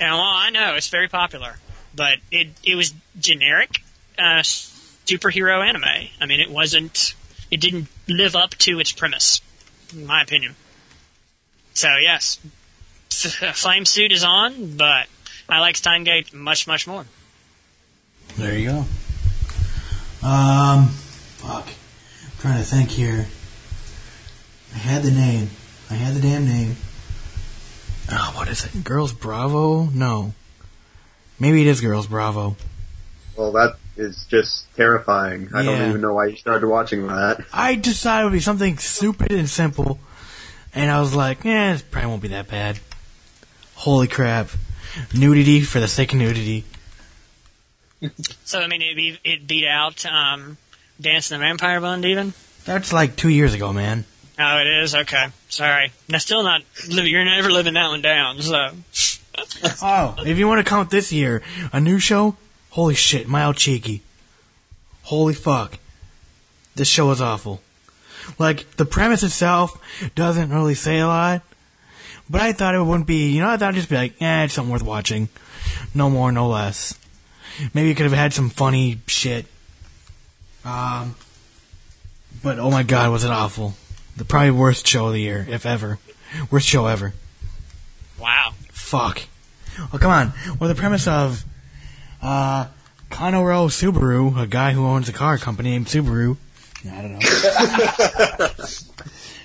[0.00, 1.58] And well, I know it's very popular,
[1.94, 3.82] but it it was generic
[4.18, 6.08] uh, superhero anime.
[6.20, 7.14] I mean, it wasn't.
[7.50, 9.40] It didn't live up to its premise,
[9.94, 10.56] in my opinion.
[11.72, 12.38] So yes,
[13.54, 15.06] Flame Suit is on, but
[15.48, 17.06] I like Steins Gate much much more.
[18.36, 18.84] There you go.
[20.22, 21.66] Um, fuck.
[21.68, 23.26] I'm trying to think here.
[24.74, 25.50] I had the name.
[25.90, 26.76] I had the damn name.
[28.10, 28.84] Oh, what is it?
[28.84, 29.84] Girls Bravo?
[29.86, 30.34] No.
[31.38, 32.56] Maybe it is Girls Bravo.
[33.36, 35.48] Well, that is just terrifying.
[35.54, 35.78] I Yeah.
[35.78, 37.44] don't even know why you started watching that.
[37.52, 40.00] I decided it would be something stupid and simple,
[40.74, 42.80] and I was like, eh, it probably won't be that bad.
[43.74, 44.50] Holy crap.
[45.14, 46.64] Nudity for the sake of nudity.
[48.44, 50.56] So I mean, it beat, it beat out um,
[51.00, 52.32] Dance in the Vampire Bund even.
[52.64, 54.04] That's like two years ago, man.
[54.38, 55.26] Oh, it is okay.
[55.48, 56.62] Sorry, that's still not.
[56.86, 58.40] You're never living that one down.
[58.40, 58.70] So
[59.82, 61.42] Oh, if you want to count this year,
[61.72, 62.36] a new show?
[62.70, 64.00] Holy shit, Mayo Chiki.
[65.02, 65.78] Holy fuck.
[66.74, 67.60] This show is awful.
[68.38, 69.80] Like, the premise itself
[70.14, 71.42] doesn't really say a lot,
[72.28, 74.44] but I thought it wouldn't be, you know, I thought it'd just be like, eh,
[74.44, 75.28] it's something worth watching.
[75.94, 76.94] No more, no less.
[77.74, 79.46] Maybe it could have had some funny shit.
[80.64, 81.16] Um,
[82.42, 83.74] but oh my god, was it awful.
[84.16, 85.98] The probably worst show of the year, if ever.
[86.50, 87.14] Worst show ever.
[88.20, 88.52] wow.
[88.70, 89.22] Fuck.
[89.92, 90.32] Oh, come on.
[90.58, 91.44] Well, the premise of
[92.22, 92.66] uh,
[93.10, 96.36] Konoe Subaru, a guy who owns a car company named Subaru.
[96.90, 97.18] I don't know.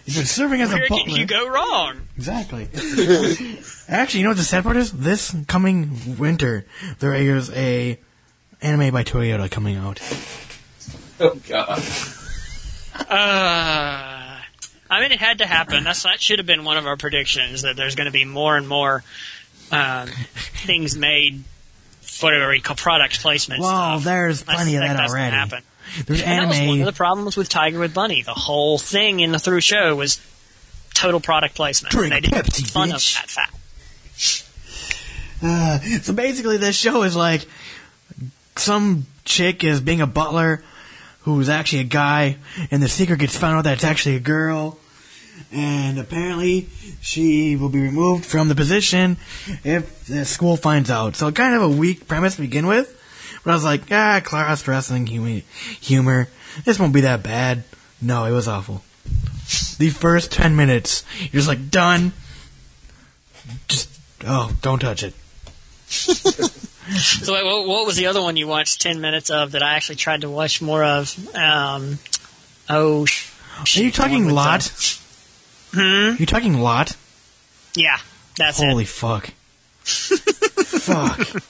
[0.05, 1.05] He's been serving as a Where butler.
[1.05, 2.01] can you go wrong?
[2.17, 2.67] Exactly.
[3.87, 4.91] Actually, you know what the sad part is?
[4.91, 6.65] This coming winter,
[6.99, 7.97] there is a
[8.61, 9.99] anime by Toyota coming out.
[11.19, 11.81] Oh god.
[13.09, 14.39] Uh,
[14.89, 15.83] I mean, it had to happen.
[15.83, 18.57] That's that should have been one of our predictions that there's going to be more
[18.57, 19.03] and more
[19.71, 20.07] um,
[20.65, 21.43] things made
[22.01, 23.61] for what we product placement.
[23.61, 24.03] Well, stuff.
[24.03, 25.35] there's I plenty of suspect that that's gonna already.
[25.35, 25.63] Happen.
[26.05, 28.21] There's And that was one of the problems with Tiger with Bunny.
[28.21, 30.19] The whole thing in the through show was
[30.93, 31.91] total product placement.
[31.91, 33.15] Drink they did Pepsi, fun bitch.
[33.15, 33.55] of that fact.
[35.45, 37.45] Uh, so basically, this show is like
[38.55, 40.63] some chick is being a butler
[41.23, 42.37] who's actually a guy,
[42.71, 44.79] and the secret gets found out that it's actually a girl.
[45.51, 46.69] And apparently,
[47.01, 49.17] she will be removed from the position
[49.65, 51.17] if the school finds out.
[51.17, 52.97] So, kind of a weak premise to begin with.
[53.43, 55.41] But I was like, ah, class wrestling humor.
[55.81, 56.29] humor.
[56.65, 57.63] This won't be that bad.
[58.01, 58.83] No, it was awful.
[59.77, 62.13] The first 10 minutes, you're just like, done.
[63.67, 63.89] Just,
[64.25, 65.13] oh, don't touch it.
[65.89, 69.95] So, what, what was the other one you watched ten minutes of that I actually
[69.95, 71.17] tried to watch more of?
[71.35, 71.97] Um,
[72.69, 73.31] oh, sh-
[73.77, 74.99] Are you talking Lotte?
[75.73, 76.15] Hmm?
[76.19, 76.95] You talking Lotte?
[77.75, 77.97] yeah,
[78.37, 78.89] that's Holy it.
[78.89, 79.27] fuck.
[79.83, 81.43] fuck.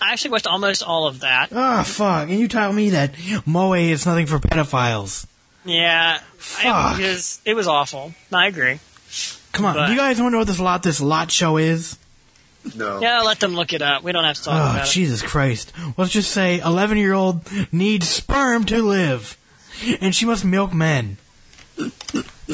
[0.00, 1.50] I actually watched almost all of that.
[1.52, 2.28] Ah, fuck.
[2.28, 3.14] And you tell me that
[3.46, 5.26] Moe is nothing for pedophiles.
[5.64, 6.66] Yeah, Fuck.
[6.66, 8.12] I, it, was, it was awful.
[8.32, 8.80] I agree.
[9.52, 9.74] Come on.
[9.74, 11.96] But- Do you guys want to know what this Lotte this Lotte show is?
[12.76, 13.00] No.
[13.00, 14.02] Yeah, let them look it up.
[14.02, 14.90] We don't have to talk Oh, about it.
[14.90, 15.72] Jesus Christ.
[15.98, 19.36] Let's just say 11 year old needs sperm to live.
[20.00, 21.16] And she must milk men.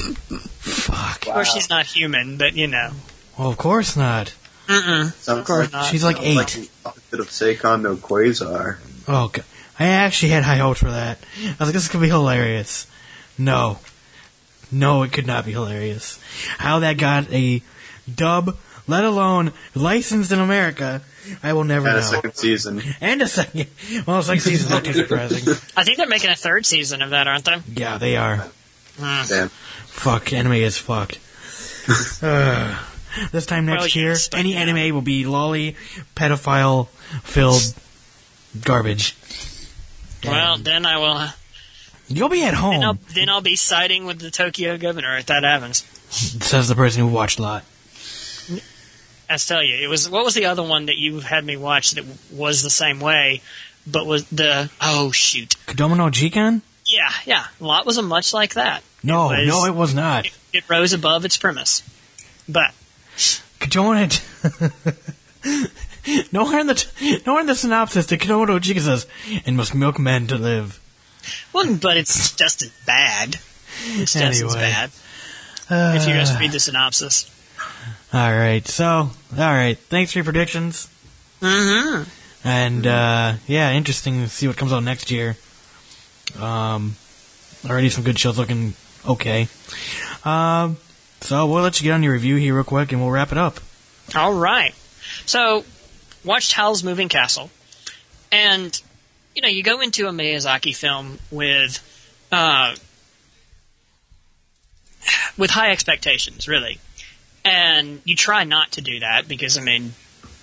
[0.02, 1.26] Fuck.
[1.26, 2.90] Of course, she's not human, but you know.
[3.38, 4.34] Well, of course not.
[4.70, 5.84] Sounds course like, not.
[5.86, 6.70] She's like sounds like eight.
[6.82, 8.78] the opposite of Seikon no Qwaser.
[9.08, 9.44] Oh, God.
[9.78, 11.18] I actually had high hopes for that.
[11.42, 12.86] I was like, this could be hilarious.
[13.38, 13.78] No.
[14.70, 16.20] No, it could not be hilarious.
[16.58, 17.62] How that got a
[18.14, 18.56] dub,
[18.86, 21.02] let alone licensed in America,
[21.42, 22.02] I will never And know.
[22.02, 22.82] a second season.
[23.00, 23.66] And a second.
[24.06, 25.54] Well, second season's not too surprising.
[25.76, 27.56] I think they're making a third season of that, aren't they?
[27.74, 28.46] Yeah, they are.
[28.98, 29.48] Damn.
[29.48, 31.18] Fuck, anime is fucked.
[32.22, 32.78] Uh,
[33.32, 34.60] this time next Well, year, yes, any yeah.
[34.60, 35.76] anime will be loli,
[36.16, 36.88] pedophile
[37.22, 37.62] filled
[38.64, 39.16] garbage.
[40.24, 41.04] Well, And then I will.
[41.16, 41.30] uh,
[42.08, 45.26] you'll be at Then I'll, home, then I'll be siding with the Tokyo governor if
[45.26, 45.78] that happens.
[46.10, 47.64] says the person who watched a Lotte.
[49.28, 51.92] I tell you, it was what was the other one that you had me watch
[51.92, 53.42] that was the same way,
[53.86, 56.62] but was the oh shoot, Kodomo no Jikan?
[56.86, 58.82] yeah, yeah, Lotte was a much like that.
[59.04, 60.26] No, It was- no, it was not.
[60.26, 61.84] It, it rose above its premise,
[62.48, 62.72] but
[63.60, 63.94] Kodomo
[66.32, 69.06] nowhere in the t- nowhere in the synopsis did no says,
[69.44, 70.80] "and must milk men to live."
[71.52, 73.36] well, but it's just as bad.
[73.82, 74.90] It's just as bad
[75.68, 77.30] Uh, if you just read the synopsis.
[78.12, 80.88] all right, so all right, thanks for your predictions.
[81.40, 82.04] Mm-hmm.
[82.44, 85.36] And uh, yeah, interesting to see what comes out next year.
[86.38, 86.96] Um,
[87.66, 88.74] already some good shows looking
[89.06, 89.48] okay.
[90.24, 90.76] Um,
[91.20, 93.38] so we'll let you get on your review here real quick, and we'll wrap it
[93.38, 93.60] up.
[94.14, 94.74] All right.
[95.26, 95.64] So,
[96.24, 97.50] watched Howl's Moving Castle,
[98.32, 98.80] and
[99.34, 101.78] you know you go into a Miyazaki film with
[102.32, 102.74] uh,
[105.36, 106.78] with high expectations, really,
[107.44, 109.94] and you try not to do that because I mean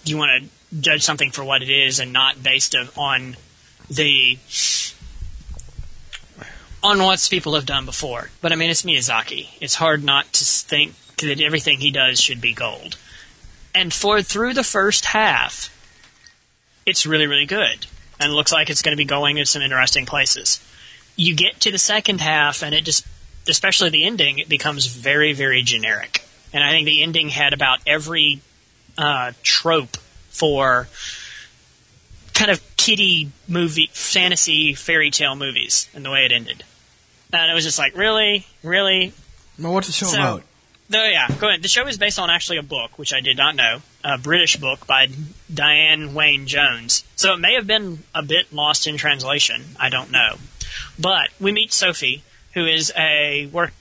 [0.06, 3.36] you want to judge something for what it is and not based on
[3.90, 4.38] the
[6.88, 8.30] on what people have done before.
[8.42, 9.50] But I mean, it's Miyazaki.
[9.62, 12.98] It's hard not to think that everything he does should be gold
[13.78, 15.70] and for through the first half,
[16.86, 17.86] it's really really good.
[18.20, 20.60] and looks like it's going to be going in some interesting places.
[21.16, 23.06] You get to the second half, and it just,
[23.48, 26.24] especially the ending, it becomes very, very generic.
[26.52, 28.42] And I think the ending had about every
[28.98, 29.98] uh, trope
[30.30, 30.88] for
[32.34, 36.64] kind of kiddie movie, fantasy fairy tale movies, and the way it ended.
[37.34, 39.14] And it was just like, really, really,
[39.60, 40.44] Well, what's the show So- about?
[40.90, 41.62] no, yeah, go ahead.
[41.62, 44.56] The show is based on actually a book, which I did not know, a British
[44.56, 45.10] book by
[45.54, 47.04] Diana Wynne Jones.
[47.16, 49.76] So it may have been a bit lost in translation.
[49.80, 50.38] I don't know.
[50.98, 52.24] But we meet Sophie,
[52.54, 53.74] who is a work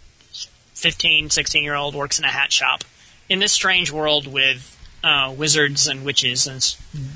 [0.74, 2.84] 15, 16 year old, works in a hat shop
[3.28, 4.72] in this strange world with
[5.04, 6.64] uh, wizards and witches, and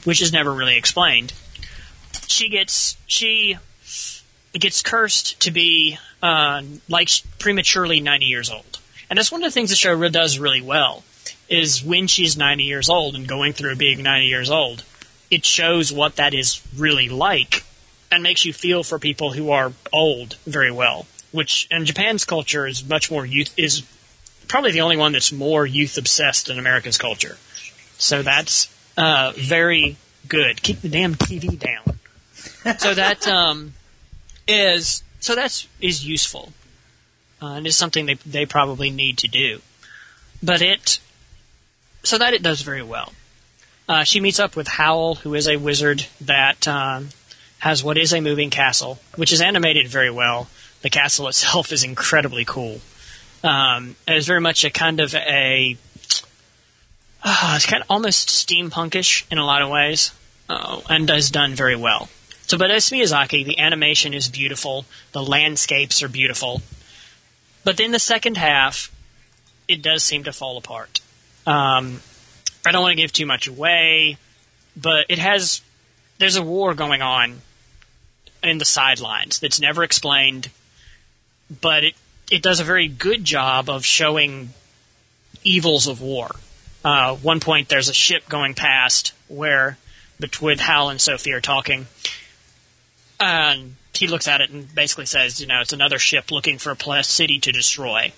[0.05, 1.33] which is never really explained.
[2.28, 3.57] She gets she
[4.53, 7.09] gets cursed to be uh, like
[7.39, 8.79] prematurely 90 years old.
[9.09, 11.03] And that's one of the things the show does really well
[11.49, 14.85] is when she's 90 years old and going through being 90 years old,
[15.31, 17.64] it shows what that is really like
[18.11, 21.07] and makes you feel for people who are old very well.
[21.33, 23.83] Which in Japan's culture is much more youth is
[24.49, 27.37] probably the only one that's more youth obsessed than America's culture.
[27.99, 29.97] So that's uh, very
[30.27, 30.62] good.
[30.62, 32.79] Keep the damn TV down.
[32.79, 33.75] so that um,
[34.49, 36.53] is so that's is useful
[37.43, 39.61] uh, and is something they they probably need to do.
[40.43, 41.01] But it
[42.03, 43.12] so that it does very well.
[43.89, 47.09] Uh, she meets up with Howl, who is a wizard that um,
[47.59, 50.49] has what is a moving castle, which is animated very well.
[50.83, 52.81] The castle itself is incredibly cool.
[53.43, 55.77] Um, it is very much a kind of a
[57.23, 60.12] uh, it's kind of almost steampunkish in a lot of ways,
[60.49, 62.09] uh, and is done very well.
[62.51, 66.63] So, but as Miyazaki, the animation is beautiful, the landscapes are beautiful,
[67.63, 68.91] but then the second half,
[69.69, 71.01] it does seem to fall apart.
[71.47, 72.01] Um,
[72.67, 74.17] I don't want to give too much away,
[74.77, 75.61] but it has.
[76.19, 77.43] There's a war going on
[78.43, 80.51] in the sidelines that's never explained,
[81.61, 81.95] but it
[82.33, 84.51] it does a very good job of showing
[85.45, 86.35] evils of war.
[86.85, 89.79] Uh, one point, there's a ship going past where
[90.19, 91.87] between Howl and Sophie are talking,
[93.21, 96.73] and he looks at it and basically says, you know, it's another ship looking for
[96.73, 98.12] a city to destroy.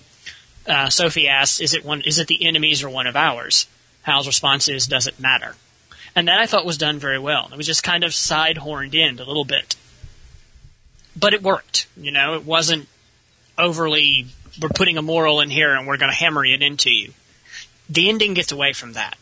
[0.67, 2.03] Uh, Sophie asks, "Is it one?
[2.03, 3.67] Is it the enemy's or one of ours?"
[4.03, 5.57] Howl's response is, "Doesn't matter,"
[6.15, 7.49] and that I thought was done very well.
[7.51, 9.75] It was just kind of side horned in a little bit,
[11.17, 11.87] but it worked.
[11.97, 12.89] You know, it wasn't
[13.59, 14.27] overly.
[14.61, 17.15] We're putting a moral in here and we're going to hammer it into you.
[17.89, 19.17] The ending gets away from that.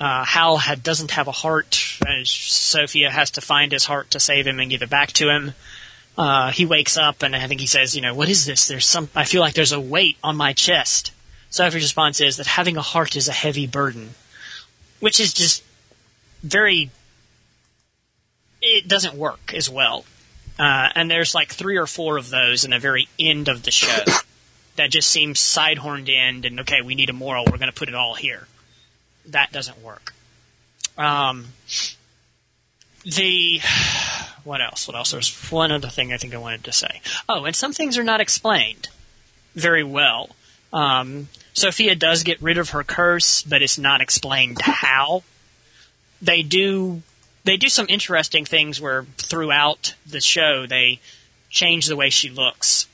[0.00, 1.85] Uh, Hal had, doesn't have a heart.
[2.06, 5.28] Uh, Sophia has to find his heart to save him and give it back to
[5.28, 5.54] him.
[6.16, 8.68] Uh, he wakes up and I think he says, you know, what is this?
[8.68, 11.12] There's some, I feel like there's a weight on my chest.
[11.50, 14.10] Sophie's response is that having a heart is a heavy burden,
[15.00, 15.62] which is just
[16.42, 16.90] very,
[18.62, 20.04] it doesn't work as well.
[20.58, 23.70] Uh, and there's like three or four of those in the very end of the
[23.70, 24.04] show
[24.76, 27.78] that just seems side horned in and okay, we need a moral, we're going to
[27.78, 28.46] put it all here.
[29.26, 30.14] That doesn't work.
[30.96, 31.46] Um,
[33.06, 33.60] the
[34.44, 34.86] what else?
[34.86, 35.12] What else?
[35.12, 37.00] There's one other thing I think I wanted to say.
[37.28, 38.88] Oh, and some things are not explained
[39.54, 40.30] very well.
[40.72, 45.22] Um, Sophia does get rid of her curse, but it's not explained how.
[46.20, 47.02] They do
[47.44, 51.00] they do some interesting things where throughout the show they
[51.48, 52.88] change the way she looks,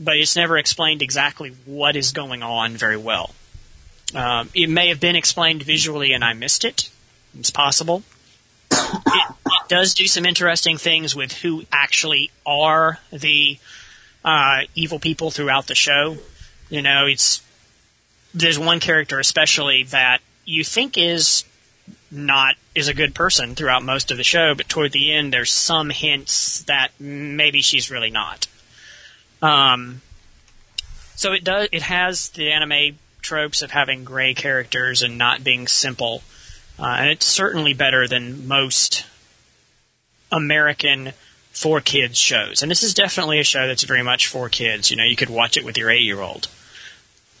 [0.00, 3.34] but it's never explained exactly what is going on very well.
[4.14, 6.90] Um, it may have been explained visually and I missed it.
[7.38, 8.02] It's possible.
[8.70, 13.58] It, it does do some interesting things with who actually are the
[14.24, 16.16] uh, evil people throughout the show.
[16.68, 17.42] You know, it's
[18.34, 21.44] there's one character especially that you think is
[22.10, 25.52] not is a good person throughout most of the show, but toward the end there's
[25.52, 28.46] some hints that maybe she's really not.
[29.42, 30.02] Um,
[31.14, 35.66] so it does it has the anime tropes of having gray characters and not being
[35.66, 36.22] simple,
[36.78, 39.06] uh, and it's certainly better than most
[40.30, 41.12] American
[41.52, 42.62] for kids shows.
[42.62, 44.90] And this is definitely a show that's very much for kids.
[44.90, 46.48] You know, you could watch it with your eight year old.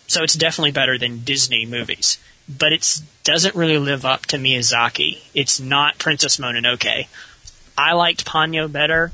[0.06, 2.18] So it's definitely better than Disney movies.
[2.48, 5.18] But it doesn't really live up to Miyazaki.
[5.34, 7.08] It's not Princess Mononoke.
[7.76, 9.12] I liked Ponyo better.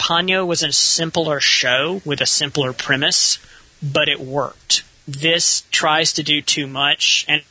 [0.00, 3.38] Ponyo was a simpler show with a simpler premise,
[3.82, 4.82] but it worked.
[5.06, 7.42] This tries to do too much, and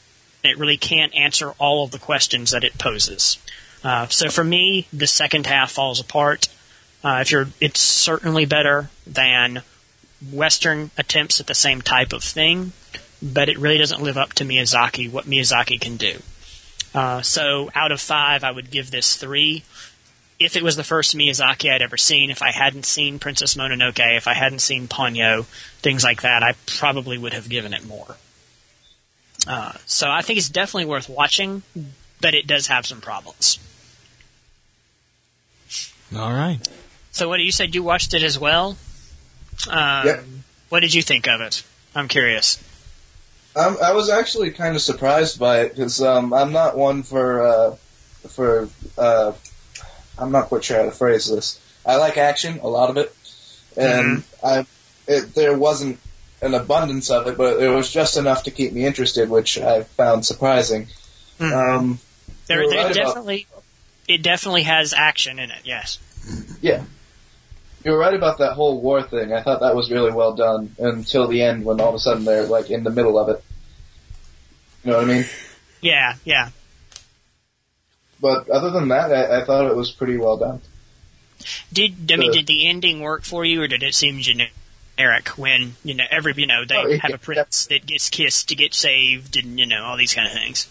[0.43, 3.37] it really can't answer all of the questions that it poses.
[3.83, 6.47] Uh, so for me, the second half falls apart.
[7.03, 9.61] Uh, if you're, it's certainly better than
[10.31, 12.71] Western attempts at the same type of thing,
[13.21, 16.19] but it really doesn't live up to Miyazaki, what Miyazaki can do.
[16.93, 19.63] Uh, so out of five, I would give this three.
[20.39, 24.17] if it was the first Miyazaki I'd ever seen, if I hadn't seen Princess Mononoke,
[24.17, 25.45] if I hadn't seen Ponyo,
[25.81, 28.17] things like that, I probably would have given it more.
[29.47, 31.63] Uh, so I think it's definitely worth watching,
[32.21, 33.59] but it does have some problems.
[36.15, 36.59] All right.
[37.11, 38.77] So what you said you watched it as well?
[39.69, 40.23] Um, Yep.
[40.69, 41.63] What did you think of it?
[41.93, 42.57] I'm curious.
[43.55, 47.45] Um, I was actually kind of surprised by it because um, I'm not one for
[47.45, 47.75] uh,
[48.27, 48.67] for
[48.97, 49.33] uh,
[50.17, 51.59] I'm not quite sure how to phrase this.
[51.85, 53.15] I like action, a lot of it,
[53.77, 54.65] and I
[55.07, 55.99] it, there wasn't
[56.43, 59.83] an abundance of it, but it was just enough to keep me interested, which I
[59.83, 60.87] found surprising.
[61.39, 61.99] Um,
[62.47, 63.47] There, there right about- definitely,
[64.07, 65.61] it definitely has action in it.
[65.63, 65.97] Yes.
[66.61, 66.83] yeah,
[67.83, 69.33] you're right about that whole war thing.
[69.33, 72.25] I thought that was really well done until the end, when all of a sudden
[72.25, 73.43] they're like in the middle of it.
[74.83, 75.25] You know what I mean?
[75.81, 76.15] Yeah.
[76.25, 76.49] Yeah.
[78.21, 80.61] But other than that, I, I thought it was pretty well done.
[81.73, 84.53] Did I mean Uh, did the ending work for you, or did it seem generic
[85.37, 88.49] when you know every you know they Oh, it- have a prince that gets kissed
[88.49, 90.67] to get saved, and you know all these kind of things?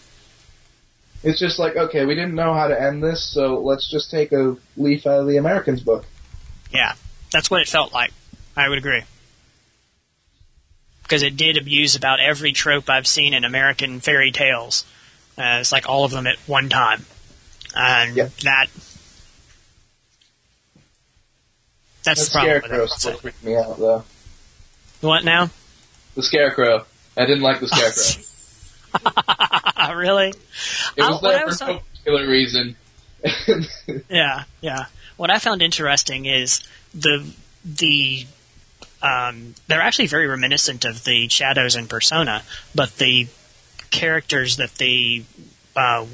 [1.23, 4.31] It's just like, okay, we didn't know how to end this, so let's just take
[4.33, 6.05] a leaf out of the Americans book.
[6.71, 6.95] Yeah,
[7.31, 8.11] that's what it felt like.
[8.57, 9.03] I would agree.
[11.03, 14.83] Because it did abuse about every trope I've seen in American fairy tales.
[15.37, 17.05] Uh, it's like all of them at one time.
[17.75, 18.31] And Yep.
[18.43, 18.67] that.
[22.03, 24.03] That's The the problem scarecrow still freaked me out, though.
[25.03, 25.49] What now?
[26.15, 26.85] The scarecrow.
[27.17, 28.23] I didn't like the scarecrow.
[29.95, 30.29] really?
[30.29, 32.75] It was there for no particular reason.
[34.09, 34.85] Yeah, yeah.
[35.17, 36.61] What I found interesting is
[36.93, 37.25] the
[37.65, 38.25] the
[39.01, 42.43] um, they're actually very reminiscent of the shadows in Persona,
[42.73, 43.27] but the
[43.91, 45.23] characters that the
[45.75, 46.05] uh,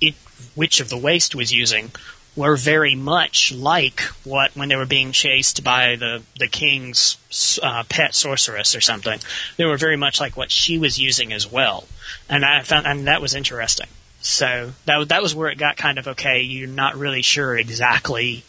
[0.00, 0.14] it,
[0.54, 1.90] Witch of the Waste was using
[2.36, 7.16] were very much like what when they were being chased by the the king's
[7.62, 9.18] uh, pet sorceress or something.
[9.56, 11.88] They were very much like what she was using as well,
[12.28, 13.88] and I found and that was interesting.
[14.20, 16.40] So that was- that was where it got kind of okay.
[16.40, 18.44] You're not really sure exactly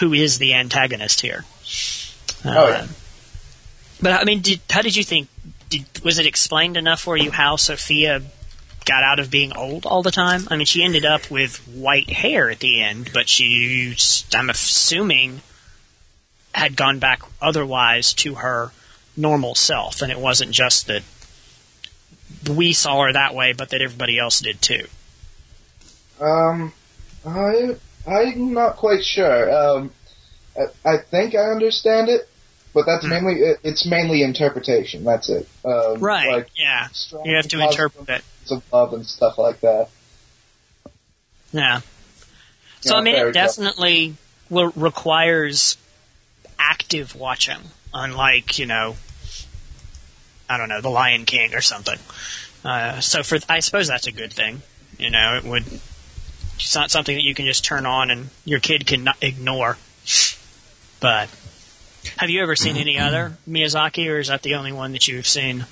[0.00, 1.44] who is the antagonist here.
[2.44, 2.74] Oh, yeah.
[2.76, 2.86] Uh,
[4.02, 5.28] But I mean, did, how did you think?
[5.70, 8.22] Did, was it explained enough for you how Sophia
[8.84, 10.46] got out of being old all the time?
[10.50, 13.94] I mean, she ended up with white hair at the end, but she,
[14.34, 15.42] I'm assuming,
[16.54, 18.72] had gone back otherwise to her
[19.16, 21.02] normal self, and it wasn't just that
[22.48, 24.86] we saw her that way, but that everybody else did too.
[26.20, 26.72] Um,
[27.26, 27.76] I
[28.06, 29.52] I'm not quite sure.
[29.52, 29.92] Um,
[30.56, 32.28] I, I think I understand it,
[32.72, 35.04] but that's mainly it's mainly interpretation.
[35.04, 35.48] That's it.
[35.64, 36.30] Um, Right?
[36.30, 36.88] Like yeah.
[37.24, 38.24] You have to interpret it.
[38.50, 39.88] Of love and stuff like that.
[41.52, 41.80] Yeah.
[42.80, 44.16] So Yeah, I mean, it definitely
[44.50, 45.76] will, requires
[46.58, 47.58] active watching,
[47.92, 48.96] unlike you know,
[50.48, 51.98] I don't know, The Lion King or something.
[52.64, 54.62] Uh, so for I suppose that's a good thing.
[54.98, 55.64] You know, it would.
[56.56, 59.76] It's not something that you can just turn on and your kid can ignore.
[61.00, 61.28] But
[62.16, 65.26] have you ever seen any other Miyazaki, or is that the only one that you've
[65.26, 65.66] seen?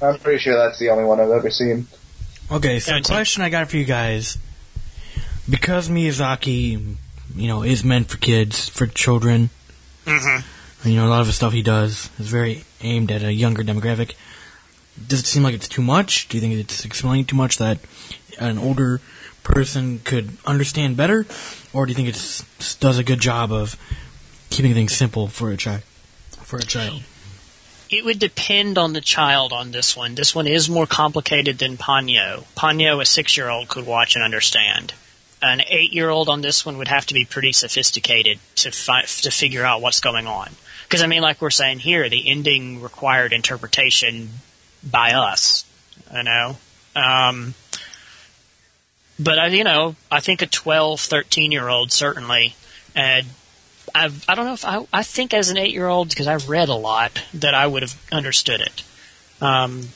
[0.00, 1.88] I'm pretty sure that's the only one I've ever seen.
[2.50, 4.38] Okay, so the question I got for you guys,
[5.48, 6.96] because Miyazaki,
[7.36, 9.50] you know, is meant for kids, for children.
[10.06, 10.88] Mm-hmm.
[10.88, 13.62] You know, a lot of the stuff he does is very aimed at a younger
[13.62, 14.14] demographic.
[15.06, 16.28] Does it seem like it's too much?
[16.28, 17.78] Do you think it's explaining too much that
[18.38, 19.00] an older
[19.42, 21.26] person could understand better,
[21.72, 22.44] or do you think it
[22.80, 23.76] does a good job of
[24.48, 25.82] keeping things simple for a child?
[26.42, 27.02] For a child.
[27.90, 30.14] It would depend on the child on this one.
[30.14, 32.44] This one is more complicated than Ponyo.
[32.54, 34.92] Ponyo, a six year old could watch and understand.
[35.40, 39.04] An eight year old on this one would have to be pretty sophisticated to fi-
[39.22, 40.50] to figure out what's going on.
[40.84, 44.30] Because I mean, like we're saying here, the ending required interpretation
[44.88, 45.64] by us.
[46.14, 46.56] You know,
[46.94, 47.54] um,
[49.18, 52.54] but I, you know, I think a 12, 13 year old certainly.
[52.94, 53.22] Uh,
[53.94, 56.48] I've, I don't know if I, I think as an eight year old, because I've
[56.48, 58.82] read a lot, that I would have understood it.
[59.40, 59.88] Um,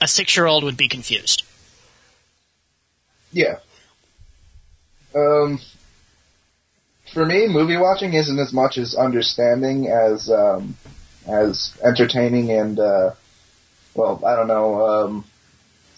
[0.00, 1.42] a six year old would be confused.
[3.32, 3.58] Yeah.
[5.14, 5.60] Um,
[7.12, 10.76] for me, movie watching isn't as much as understanding as um,
[11.26, 13.10] as entertaining and uh,
[13.94, 14.86] well, I don't know.
[14.86, 15.24] Um,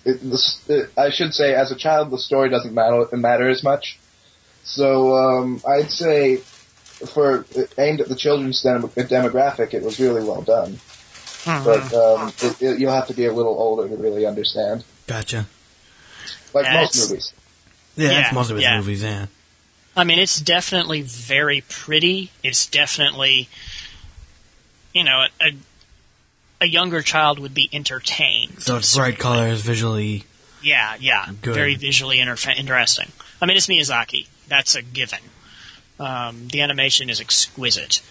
[0.04, 0.20] it,
[0.68, 3.98] it, I should say, as a child, the story doesn't matter matter as much.
[4.64, 6.40] So um, I'd say,
[7.08, 7.44] for
[7.78, 10.78] aimed at the children's dem- demographic, it was really well done.
[11.44, 15.46] But um, it, it, you'll have to be a little older to really understand, Gotcha.
[16.54, 17.32] like Yeah, most movies.
[17.96, 18.76] Yeah, that's Yeah, most of his yeah.
[18.78, 19.26] movies, yeah.
[19.96, 22.30] I mean, it's definitely very pretty.
[22.42, 23.48] It's definitely,
[24.94, 25.52] you know, a
[26.62, 28.62] a younger child would be entertained.
[28.62, 30.24] So it's bright colors, visually.
[30.62, 31.54] Yeah, yeah, Good.
[31.54, 33.10] very visually inter- interesting.
[33.40, 34.28] I mean, it's Miyazaki.
[34.46, 35.18] That's a given.
[36.02, 38.02] Um, the animation is exquisite.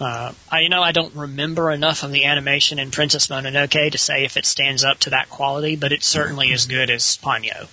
[0.00, 3.98] Uh, I, you know, I don't remember enough of the animation in Princess Mononoke to
[3.98, 7.68] say if it stands up to that quality, but it's certainly as good as Ponyo.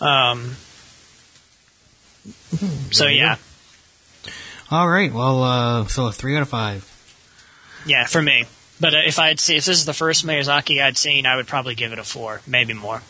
[0.00, 0.56] Um,
[2.92, 3.36] so yeah,
[4.70, 5.12] All right.
[5.12, 6.84] Well, uh, so a three out of five.
[7.86, 8.44] yeah, for me.
[8.80, 11.36] But uh, if I had seen, if this is the first Miyazaki I'd seen, I
[11.36, 13.02] would probably give it a four, maybe more.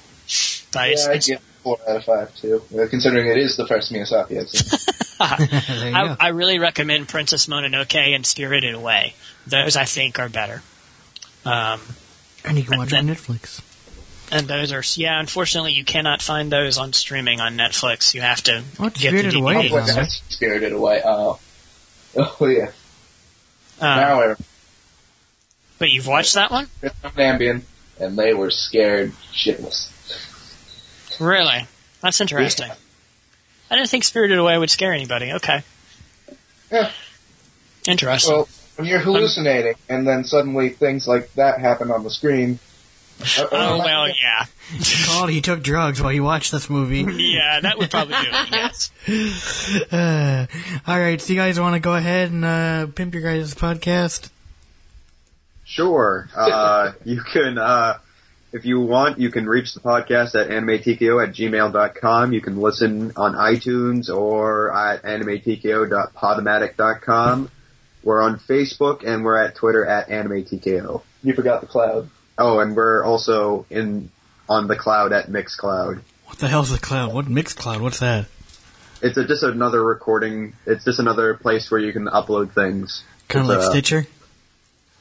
[0.73, 3.39] But it's, yeah, I'd it's, give it four out of five too, uh, considering it
[3.39, 4.79] is the first Miyazaki I've seen.
[5.81, 9.15] there you I, really recommend Princess Mononoke and Spirited Away.
[9.47, 10.63] Those I think are better.
[11.45, 11.81] Um,
[12.45, 13.61] and you can watch it on Netflix.
[14.31, 15.19] and those are yeah.
[15.19, 18.15] Unfortunately, you cannot find those on streaming on Netflix.
[18.15, 19.41] You have to What, get the Spirited DVD.
[19.41, 19.71] Away?
[19.73, 21.03] Oh, wait, Spirited Away.
[21.05, 21.39] Oh,
[22.17, 22.71] oh yeah.
[23.81, 24.35] Um, now I
[25.79, 27.63] but you've watched that one, remember Ambien,
[28.01, 29.89] and they were scared shitless.
[31.21, 31.67] Really?
[32.03, 32.71] That's interesting.
[33.71, 35.33] I didn't think Spirited Away would scare anybody.
[35.33, 35.63] Okay,
[36.71, 36.91] Yeah.
[37.87, 38.35] interesting.
[38.35, 42.61] Well, when you're hallucinating, and then suddenly things like that happen on the screen.
[43.21, 44.45] uh, oh well, yeah,
[45.07, 47.05] Called he took drugs while he watched this movie.
[47.19, 47.59] yeah.
[47.61, 48.49] That would probably do it.
[48.53, 48.91] Yes.
[49.93, 50.47] Uh,
[50.87, 51.21] all right.
[51.21, 54.29] So you guys want to go ahead and uh, pimp your guys' podcast?
[55.65, 56.29] Sure.
[56.35, 57.99] Uh, you can, uh,
[58.53, 62.33] if you want, you can reach the podcast at animetko at gmail.com.
[62.33, 67.51] You can listen on iTunes or at animetko.podomatic.com.
[68.03, 71.03] We're on Facebook and we're at Twitter at animetko.
[71.23, 72.09] You forgot the cloud.
[72.39, 74.11] Oh, and we're also in,
[74.49, 76.01] on the cloud at Mixcloud.
[76.25, 77.13] What the hell's the cloud?
[77.13, 77.81] What Mixcloud?
[77.81, 78.27] What's that?
[79.03, 83.05] It's a, just another recording, it's just another place where you can upload things.
[83.29, 84.07] Kind of like uh, Stitcher.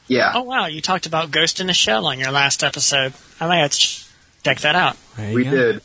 [0.08, 0.32] Yeah.
[0.34, 3.12] Oh wow, you talked about Ghost in the Shell on your last episode.
[3.40, 4.04] I might have to
[4.42, 4.96] check that out.
[5.18, 5.50] We go.
[5.50, 5.82] did.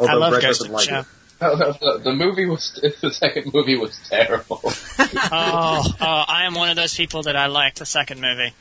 [0.00, 1.00] I love Brett Ghost in the like Shell.
[1.00, 1.06] it.
[1.42, 4.60] No, no, the, the movie was the second movie was terrible.
[4.98, 8.52] oh, oh, I am one of those people that I like the second movie.